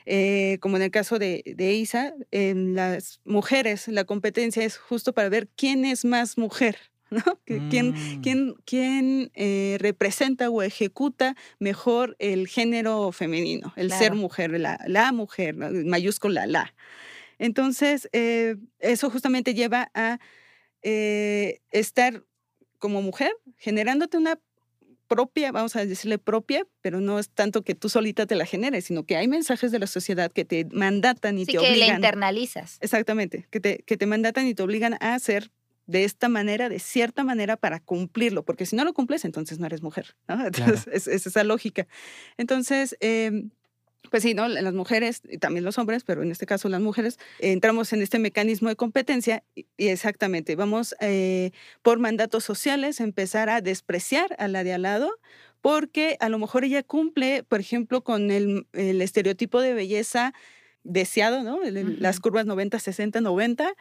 eh, 0.07 0.59
como 0.61 0.77
en 0.77 0.83
el 0.83 0.91
caso 0.91 1.19
de, 1.19 1.43
de 1.45 1.73
Isa, 1.75 2.15
en 2.31 2.75
las 2.75 3.21
mujeres, 3.25 3.89
la 3.89 4.05
competencia 4.05 4.65
es 4.65 4.77
justo 4.79 5.13
para 5.13 5.29
ver 5.29 5.49
quién 5.57 5.85
es 5.85 6.05
más 6.05 6.39
mujer, 6.39 6.77
¿no? 7.11 7.23
Que- 7.45 7.63
¿Quién, 7.69 7.89
Mm. 7.91 8.21
quién, 8.23 8.55
quién 8.65 9.31
eh, 9.35 9.77
representa 9.81 10.49
o 10.51 10.63
ejecuta 10.63 11.35
mejor 11.59 12.17
el 12.19 12.47
género 12.49 13.13
femenino, 13.13 13.73
el 13.77 13.91
ser 13.91 14.15
mujer, 14.15 14.51
la, 14.59 14.79
la 14.87 15.13
mujer, 15.13 15.55
mayúscula 15.57 16.47
la. 16.47 16.75
Entonces, 17.39 18.09
eh, 18.13 18.57
eso 18.81 19.11
justamente 19.11 19.55
lleva 19.55 19.91
a 19.95 20.19
eh, 20.83 21.61
estar 21.71 22.25
como 22.79 23.03
mujer 23.03 23.33
generándote 23.59 24.17
una 24.17 24.39
propia, 25.11 25.51
vamos 25.51 25.75
a 25.75 25.85
decirle 25.85 26.19
propia, 26.19 26.65
pero 26.83 27.01
no 27.01 27.19
es 27.19 27.29
tanto 27.31 27.63
que 27.63 27.75
tú 27.75 27.89
solita 27.89 28.27
te 28.27 28.37
la 28.37 28.47
generes, 28.47 28.85
sino 28.85 29.05
que 29.05 29.17
hay 29.17 29.27
mensajes 29.27 29.73
de 29.73 29.81
la 29.81 29.89
sociedad 29.89 30.31
que 30.31 30.45
te 30.45 30.67
mandatan 30.71 31.37
y 31.37 31.47
Sí, 31.47 31.53
te 31.53 31.59
que 31.59 31.65
la 31.65 31.73
obligan. 31.73 31.97
internalizas. 31.97 32.79
Exactamente, 32.81 33.49
que 33.51 33.59
te, 33.59 33.79
que 33.85 33.97
te 33.97 34.07
mandatan 34.07 34.47
y 34.47 34.55
te 34.55 34.63
obligan 34.63 34.95
a 35.01 35.15
hacer 35.15 35.51
de 35.89 36.05
esta 36.05 36.29
manera, 36.29 36.69
de 36.69 36.79
cierta 36.79 37.25
manera, 37.25 37.57
para 37.57 37.81
cumplirlo, 37.81 38.45
porque 38.45 38.67
si 38.67 38.77
no 38.77 38.85
lo 38.85 38.93
cumples, 38.95 39.25
entonces 39.25 39.59
no 39.59 39.67
eres 39.67 39.83
mujer, 39.83 40.15
¿no? 40.29 40.47
Entonces, 40.47 40.87
es, 40.93 41.09
es 41.09 41.27
esa 41.27 41.43
lógica. 41.43 41.89
Entonces, 42.39 42.97
em, 43.01 43.51
pues 44.11 44.23
sí, 44.23 44.35
¿no? 44.35 44.49
Las 44.49 44.73
mujeres, 44.75 45.21
y 45.29 45.39
también 45.39 45.65
los 45.65 45.79
hombres, 45.79 46.05
pero 46.05 46.23
en 46.23 46.31
este 46.31 46.47
caso 46.47 46.69
las 46.69 46.81
mujeres, 46.81 47.19
eh, 47.39 47.53
entramos 47.53 47.93
en 47.93 48.03
este 48.03 48.19
mecanismo 48.19 48.69
de 48.69 48.77
competencia 48.77 49.45
y, 49.55 49.67
exactamente, 49.77 50.57
vamos 50.57 50.95
eh, 51.01 51.51
por 51.83 51.99
mandatos 51.99 52.43
sociales 52.45 53.01
a 53.01 53.05
empezar 53.05 53.49
a 53.51 53.61
despreciar 53.61 54.35
a 54.39 54.49
la 54.49 54.65
de 54.65 54.73
al 54.73 54.83
lado, 54.83 55.11
porque 55.61 56.17
a 56.21 56.29
lo 56.31 56.39
mejor 56.39 56.65
ella 56.65 56.83
cumple, 56.83 57.43
por 57.45 57.61
ejemplo, 57.61 58.03
con 58.03 58.31
el, 58.31 58.67
el 58.73 59.03
estereotipo 59.03 59.61
de 59.61 59.75
belleza 59.75 60.33
deseado, 60.83 61.43
¿no? 61.43 61.63
El- 61.63 61.77
el- 61.77 62.01
Las 62.03 62.19
curvas 62.21 62.47
90, 62.47 62.79
60, 62.79 63.21
90, 63.21 63.75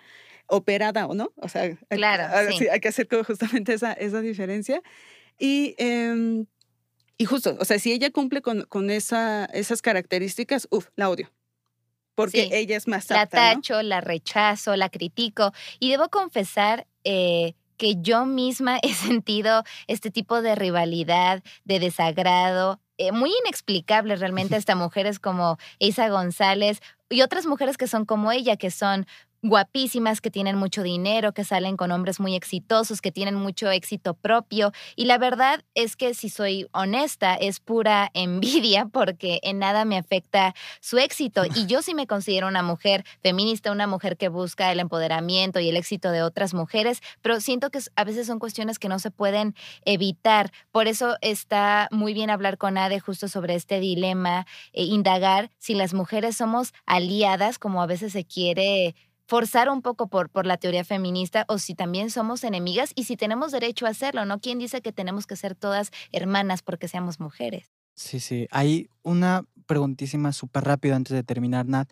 operada 0.48 1.08
o 1.08 1.14
no. 1.16 1.32
O 1.38 1.48
sea, 1.48 1.62
hay- 1.64 1.78
Claro, 1.90 2.24
ah, 2.30 2.44
sí. 2.58 2.68
hay 2.68 2.80
que 2.82 2.90
hacer 2.90 3.08
justamente 3.26 3.74
esa, 3.74 3.94
esa 3.94 4.20
diferencia. 4.22 4.82
Y, 5.40 5.76
em, 5.78 6.46
y 7.20 7.26
justo, 7.26 7.56
o 7.60 7.66
sea, 7.66 7.78
si 7.78 7.92
ella 7.92 8.10
cumple 8.10 8.42
con, 8.42 8.64
con 8.64 8.90
esa, 8.90 9.46
esas 9.46 9.82
características, 9.84 10.68
uff, 10.72 10.88
la 10.96 11.10
odio. 11.10 11.32
Porque 12.16 12.44
Sí. 12.46 12.50
ella 12.52 12.76
es 12.78 12.88
más 12.88 13.10
La 13.10 13.22
apta, 13.22 13.54
¿no? 13.54 13.62
tacho, 13.62 13.82
la 13.84 14.02
rechazo, 14.02 14.76
la 14.76 14.90
critico. 14.90 15.54
Y 15.80 15.92
debo 15.92 16.10
confesar 16.10 16.88
eh, 17.04 17.54
que 17.78 17.96
yo 18.02 18.26
misma 18.26 18.80
he 18.84 18.94
sentido 18.94 19.64
este 19.88 20.12
tipo 20.12 20.42
de 20.42 20.56
rivalidad, 20.56 21.44
de 21.66 21.80
desagrado, 21.80 22.80
eh, 22.98 23.12
muy 23.12 23.32
inexplicable 23.44 24.16
realmente 24.16 24.56
hasta 24.58 24.76
mujeres 24.76 25.20
como 25.20 25.58
Isa 25.78 26.10
González 26.10 26.82
y 27.10 27.22
otras 27.22 27.46
mujeres 27.46 27.78
que 27.78 27.88
son 27.88 28.06
como 28.06 28.32
ella, 28.32 28.56
que 28.58 28.72
son 28.72 29.06
guapísimas, 29.42 30.22
que 30.22 30.32
tienen 30.32 30.58
mucho 30.58 30.84
dinero, 30.84 31.34
que 31.34 31.44
salen 31.44 31.78
con 31.78 31.92
hombres 31.92 32.20
muy 32.20 32.36
exitosos, 32.36 33.02
que 33.02 33.12
tienen 33.12 33.36
mucho 33.36 33.70
éxito 33.72 34.14
propio. 34.14 34.72
Y 34.96 35.06
la 35.06 35.18
verdad 35.18 35.64
es 35.76 35.96
que 35.96 36.14
si 36.14 36.30
soy 36.30 36.68
honesta, 36.72 37.36
es 37.36 37.60
pura 37.60 38.10
envidia 38.14 38.86
porque 38.86 39.40
en 39.44 39.60
nada 39.60 39.86
me 39.86 39.98
afecta 39.98 40.54
su 40.82 40.98
éxito. 40.98 41.44
Y 41.56 41.66
yo 41.66 41.82
sí 41.82 41.94
me 41.94 42.08
considero 42.08 42.48
una 42.48 42.64
mujer 42.64 43.06
feminista, 43.22 43.72
una 43.72 43.88
mujer 43.88 44.18
que 44.18 44.30
busca 44.30 44.72
el 44.72 44.80
empoderamiento 44.80 45.60
y 45.60 45.70
el 45.70 45.78
éxito 45.78 46.12
de 46.12 46.22
otras 46.22 46.54
mujeres, 46.54 47.02
pero 47.22 47.40
siento 47.40 47.70
que 47.70 47.80
a 47.96 48.04
veces 48.04 48.28
son 48.28 48.40
cuestiones 48.40 48.80
que 48.80 48.90
no 48.90 49.00
se 49.00 49.12
pueden 49.12 49.56
evitar. 49.86 50.52
Por 50.72 50.88
eso 50.88 51.16
está 51.22 51.88
muy 51.92 52.14
bien 52.14 52.30
hablar 52.30 52.58
con 52.58 52.78
Ade 52.78 53.00
justo 53.00 53.28
sobre 53.28 53.56
este 53.56 53.80
dilema, 53.80 54.46
e 54.74 54.84
indagar 54.84 55.52
si 55.58 55.74
las 55.74 55.94
mujeres 55.94 56.38
somos 56.38 56.74
aliadas, 56.86 57.60
como 57.60 57.82
a 57.82 57.86
veces 57.86 58.14
se 58.14 58.26
quiere 58.26 58.96
forzar 59.30 59.70
un 59.70 59.84
poco 59.84 60.08
por, 60.08 60.32
por 60.32 60.48
la 60.48 60.58
teoría 60.58 60.84
feminista 60.84 61.46
o 61.48 61.60
si 61.60 61.76
también 61.76 62.10
somos 62.10 62.44
enemigas 62.44 62.94
y 62.96 63.04
si 63.04 63.16
tenemos 63.16 63.52
derecho 63.52 63.86
a 63.86 63.90
hacerlo, 63.90 64.26
¿no? 64.26 64.40
¿Quién 64.40 64.58
dice 64.58 64.82
que 64.82 64.92
tenemos 64.92 65.28
que 65.28 65.36
ser 65.36 65.54
todas 65.54 65.92
hermanas 66.12 66.64
porque 66.64 66.88
seamos 66.88 67.20
mujeres? 67.20 67.70
Sí, 67.94 68.20
sí. 68.20 68.48
Hay 68.50 68.90
una 69.04 69.44
preguntísima 69.68 70.34
súper 70.34 70.64
rápido 70.64 70.96
antes 70.96 71.14
de 71.14 71.22
terminar, 71.22 71.68
Nat. 71.68 71.92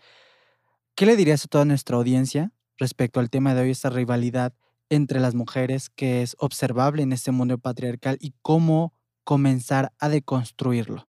¿Qué 0.96 1.06
le 1.06 1.16
dirías 1.16 1.46
a 1.46 1.48
toda 1.48 1.64
nuestra 1.64 1.98
audiencia 1.98 2.52
respecto 2.76 3.20
al 3.20 3.30
tema 3.30 3.54
de 3.54 3.62
hoy, 3.62 3.70
esta 3.70 3.92
rivalidad 3.92 4.56
entre 4.90 5.20
las 5.20 5.36
mujeres 5.36 5.90
que 5.92 6.24
es 6.24 6.36
observable 6.40 7.04
en 7.04 7.14
este 7.14 7.30
mundo 7.30 7.60
patriarcal 7.60 8.18
y 8.20 8.34
cómo 8.42 8.96
comenzar 9.24 9.94
a 10.00 10.10
deconstruirlo? 10.10 11.08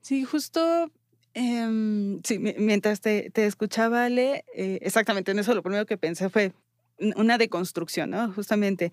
Sí, 0.00 0.24
justo 0.24 0.90
em, 1.38 2.20
sí, 2.24 2.38
mi- 2.38 2.54
mientras 2.58 3.00
te, 3.00 3.30
te 3.30 3.46
escuchaba, 3.46 4.04
Ale, 4.06 4.44
eh, 4.54 4.78
exactamente 4.82 5.30
en 5.32 5.38
eso 5.38 5.54
lo 5.54 5.62
primero 5.62 5.86
que 5.86 5.96
pensé 5.98 6.28
fue 6.30 6.52
un- 6.98 7.14
una 7.16 7.38
deconstrucción, 7.38 8.10
¿no? 8.10 8.32
Justamente. 8.32 8.92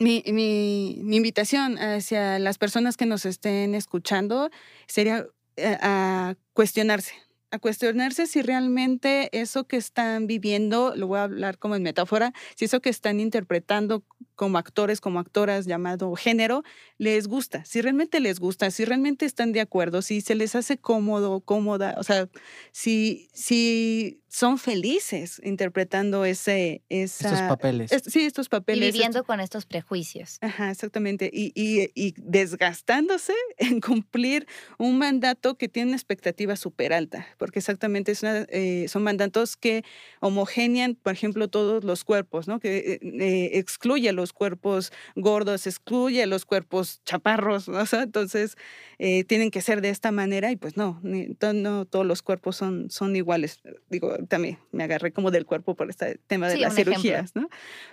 Mi, 0.00 0.22
mi, 0.26 1.00
invitación 1.16 1.78
hacia 1.78 2.38
las 2.38 2.58
personas 2.58 2.96
que 2.96 3.06
nos 3.06 3.24
estén 3.26 3.74
escuchando 3.74 4.50
sería 4.86 5.26
eh, 5.56 5.76
a 5.82 6.34
cuestionarse, 6.54 7.12
a 7.50 7.58
cuestionarse 7.58 8.26
si 8.26 8.42
realmente 8.42 9.28
eso 9.38 9.64
que 9.64 9.76
están 9.76 10.26
viviendo, 10.26 10.94
lo 10.96 11.06
voy 11.08 11.18
a 11.18 11.24
hablar 11.24 11.58
como 11.58 11.76
en 11.76 11.82
metáfora, 11.82 12.32
si 12.56 12.64
eso 12.66 12.80
que 12.80 12.90
están 12.90 13.20
interpretando 13.20 14.04
como 14.34 14.58
actores, 14.58 15.00
como 15.00 15.18
actoras 15.18 15.66
llamado 15.66 16.14
género, 16.14 16.62
les 16.98 17.28
gusta, 17.28 17.64
si 17.64 17.82
realmente 17.82 18.20
les 18.20 18.40
gusta, 18.40 18.70
si 18.70 18.84
realmente 18.84 19.26
están 19.26 19.52
de 19.52 19.60
acuerdo, 19.60 20.02
si 20.02 20.20
se 20.20 20.34
les 20.34 20.54
hace 20.54 20.78
cómodo, 20.78 21.40
cómoda, 21.40 21.96
o 21.98 22.02
sea, 22.02 22.28
si, 22.72 23.28
si 23.34 24.21
son 24.34 24.56
felices 24.56 25.42
interpretando 25.44 26.24
ese, 26.24 26.82
esa, 26.88 27.28
Estos 27.34 27.42
papeles. 27.48 27.92
es- 27.92 28.02
sí, 28.10 28.24
estos 28.24 28.46
Y 28.46 28.48
papeles. 28.48 28.82
estos- 28.88 28.92
viviendo 28.94 29.24
con 29.24 29.40
estos 29.40 29.66
prejuicios. 29.66 30.38
Ajá, 30.40 30.70
exactamente. 30.70 31.28
Y, 31.30 31.52
y, 31.54 31.90
y 31.94 32.14
desgastándose 32.16 33.34
en 33.58 33.80
cumplir 33.82 34.46
un 34.78 34.96
mandato 34.96 35.56
que 35.56 35.68
tiene 35.68 35.88
una 35.90 35.96
expectativa 35.96 36.56
súper 36.56 36.94
alta, 36.94 37.26
porque 37.36 37.58
exactamente 37.58 38.12
es 38.12 38.22
una, 38.22 38.46
eh, 38.48 38.86
son 38.88 39.02
mandatos 39.02 39.56
que 39.58 39.84
homogenean, 40.20 40.94
por 40.94 41.12
ejemplo, 41.12 41.48
todos 41.48 41.84
los 41.84 42.02
cuerpos, 42.04 42.48
¿no? 42.48 42.58
Que 42.58 42.78
eh, 42.78 42.98
eh, 43.02 43.50
excluye 43.58 44.08
a 44.08 44.12
los 44.12 44.32
cuerpos 44.32 44.92
gordos, 45.14 45.66
excluye 45.66 46.22
a 46.22 46.26
los 46.26 46.46
cuerpos 46.46 47.02
chaparros, 47.04 47.68
¿no? 47.68 47.80
entonces 48.02 48.56
eh, 48.98 49.24
tienen 49.24 49.50
que 49.50 49.60
ser 49.60 49.82
de 49.82 49.90
esta 49.90 50.10
manera 50.10 50.50
y 50.52 50.56
pues 50.56 50.76
no, 50.78 51.00
no 51.02 51.84
todos 51.84 52.06
los 52.06 52.22
cuerpos 52.22 52.56
son, 52.56 52.88
son 52.88 53.14
iguales. 53.16 53.60
Digo, 53.90 54.16
también 54.28 54.58
me 54.70 54.84
agarré 54.84 55.12
como 55.12 55.30
del 55.30 55.46
cuerpo 55.46 55.74
por 55.74 55.88
este 55.90 56.18
tema 56.26 56.48
de 56.48 56.58
las 56.58 56.74
cirugías, 56.74 57.34
¿no? 57.34 57.48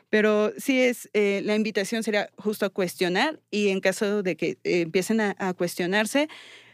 Pero 0.10 0.52
sí 0.58 0.82
es, 0.82 1.10
eh, 1.14 1.42
la 1.44 1.56
invitación 1.56 2.04
sería 2.04 2.30
justo 2.38 2.66
a 2.66 2.70
cuestionar 2.70 3.40
y 3.52 3.70
en 3.70 3.80
caso 3.80 4.24
de 4.24 4.36
que 4.36 4.58
empiecen 4.64 5.22
a 5.22 5.54
cuestionarse, 5.54 6.30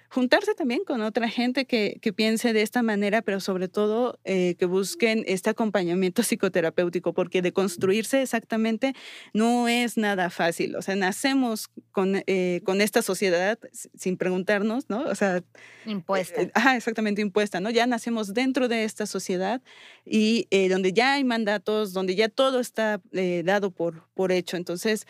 juntarse 0.10 0.54
también 0.56 0.84
con 0.86 1.02
otra 1.02 1.30
gente 1.30 1.66
que, 1.66 1.98
que 2.02 2.14
piense 2.14 2.54
de 2.54 2.62
esta 2.62 2.82
manera, 2.84 3.22
pero 3.22 3.40
sobre 3.40 3.68
todo 3.68 4.20
eh, 4.24 4.56
que 4.58 4.66
busquen 4.66 5.24
este 5.28 5.50
acompañamiento 5.50 6.24
psicoterapéutico, 6.24 7.14
porque 7.14 7.42
de 7.42 7.52
construirse 7.52 8.22
exactamente 8.22 8.94
no 9.34 9.68
es 9.68 9.98
nada 9.98 10.30
fácil. 10.30 10.76
O 10.76 10.82
sea, 10.82 10.96
nacemos 10.96 11.70
con, 11.92 12.24
eh, 12.28 12.62
con 12.64 12.82
esta 12.82 13.02
sociedad 13.02 13.60
sin 13.96 14.18
preguntarnos, 14.18 14.90
¿no? 14.90 15.02
O 15.02 15.16
sea... 15.16 15.44
Impuesta. 15.86 16.42
Eh, 16.42 16.52
exactamente, 16.76 17.22
impuesta, 17.22 17.60
¿no? 17.60 17.70
Ya 17.70 17.86
nacemos 17.86 18.34
dentro 18.34 18.68
de 18.68 18.84
esta 18.84 19.06
sociedad 19.06 19.62
y 20.06 20.48
donde 20.70 20.94
ya 20.94 21.14
hay 21.14 21.24
mandatos, 21.24 21.94
donde 21.94 22.16
ya 22.16 22.30
todo 22.30 22.60
está 22.60 23.02
dado 23.44 23.72
por, 23.72 24.08
por 24.14 24.32
hecho. 24.32 24.58
Entonces, 24.58 25.06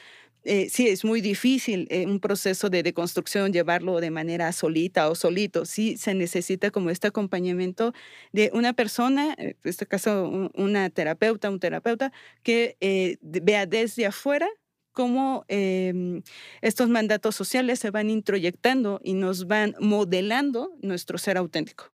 eh, 0.46 0.70
sí, 0.70 0.88
es 0.88 1.04
muy 1.04 1.22
difícil 1.22 1.88
eh, 1.90 2.06
un 2.06 2.20
proceso 2.20 2.70
de 2.70 2.84
deconstrucción 2.84 3.52
llevarlo 3.52 4.00
de 4.00 4.12
manera 4.12 4.52
solita 4.52 5.10
o 5.10 5.16
solito. 5.16 5.66
Sí, 5.66 5.98
se 5.98 6.14
necesita 6.14 6.70
como 6.72 6.92
este 6.92 7.08
acompañamiento 7.08 7.94
de 8.32 8.52
una 8.54 8.74
persona, 8.74 9.34
eh, 9.40 9.56
en 9.64 9.70
este 9.70 9.88
caso 9.88 10.52
una 10.54 10.90
terapeuta, 10.92 11.50
un 11.50 11.60
terapeuta, 11.60 12.12
que 12.44 12.78
vea 13.22 13.66
desde 13.66 14.06
afuera 14.06 14.48
cómo 14.92 15.46
em, 15.50 16.22
estos 16.62 16.90
mandatos 16.90 17.36
sociales 17.36 17.80
se 17.80 17.92
van 17.92 18.10
introyectando 18.10 19.02
y 19.04 19.14
nos 19.14 19.48
van 19.48 19.76
modelando 19.80 20.72
nuestro 20.82 21.18
ser 21.18 21.38
auténtico. 21.38 21.95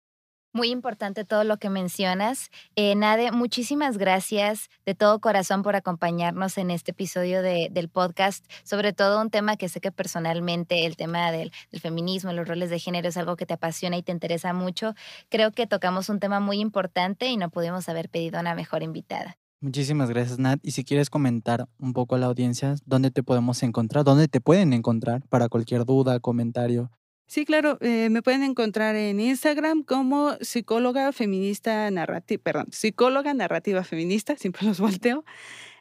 Muy 0.57 0.71
importante 0.71 1.23
todo 1.23 1.43
lo 1.43 1.57
que 1.57 1.69
mencionas. 1.69 2.49
Eh, 2.75 2.95
Nade, 2.95 3.31
muchísimas 3.31 3.99
gracias 3.99 4.71
de 4.87 4.95
todo 4.95 5.19
corazón 5.19 5.61
por 5.61 5.75
acompañarnos 5.75 6.57
en 6.57 6.71
este 6.71 6.93
episodio 6.93 7.43
del 7.43 7.89
podcast, 7.89 8.43
sobre 8.63 8.91
todo 8.91 9.21
un 9.21 9.29
tema 9.29 9.55
que 9.55 9.69
sé 9.69 9.81
que 9.81 9.91
personalmente, 9.91 10.87
el 10.87 10.95
tema 10.95 11.31
del, 11.31 11.51
del, 11.71 11.79
feminismo, 11.79 12.33
los 12.33 12.47
roles 12.47 12.71
de 12.71 12.79
género 12.79 13.07
es 13.07 13.17
algo 13.17 13.35
que 13.35 13.45
te 13.45 13.53
apasiona 13.53 13.97
y 13.97 14.01
te 14.01 14.11
interesa 14.11 14.51
mucho. 14.51 14.95
Creo 15.29 15.51
que 15.51 15.67
tocamos 15.67 16.09
un 16.09 16.19
tema 16.19 16.39
muy 16.39 16.59
importante 16.59 17.27
y 17.27 17.37
no 17.37 17.51
pudimos 17.51 17.87
haber 17.87 18.09
pedido 18.09 18.39
una 18.39 18.55
mejor 18.55 18.81
invitada. 18.81 19.37
Muchísimas 19.61 20.09
gracias, 20.09 20.39
Nat. 20.39 20.59
Y 20.63 20.71
si 20.71 20.83
quieres 20.83 21.11
comentar 21.11 21.67
un 21.77 21.93
poco 21.93 22.15
a 22.15 22.17
la 22.17 22.25
audiencia, 22.25 22.73
¿dónde 22.83 23.11
te 23.11 23.21
podemos 23.21 23.61
encontrar? 23.61 24.03
¿Dónde 24.03 24.27
te 24.27 24.41
pueden 24.41 24.73
encontrar 24.73 25.21
para 25.29 25.49
cualquier 25.49 25.85
duda, 25.85 26.19
comentario? 26.19 26.89
Sí, 27.27 27.45
claro, 27.45 27.77
eh, 27.81 28.07
me 28.09 28.21
pueden 28.21 28.41
encontrar 28.43 28.95
en 28.95 29.19
Instagram 29.19 29.83
como 29.83 30.37
psicóloga 30.39 31.11
feminista 31.11 31.91
narrativa, 31.91 32.41
perdón, 32.41 32.67
psicóloga 32.71 33.33
narrativa 33.33 33.83
feminista, 33.83 34.35
siempre 34.37 34.65
los 34.65 34.79
volteo. 34.79 35.25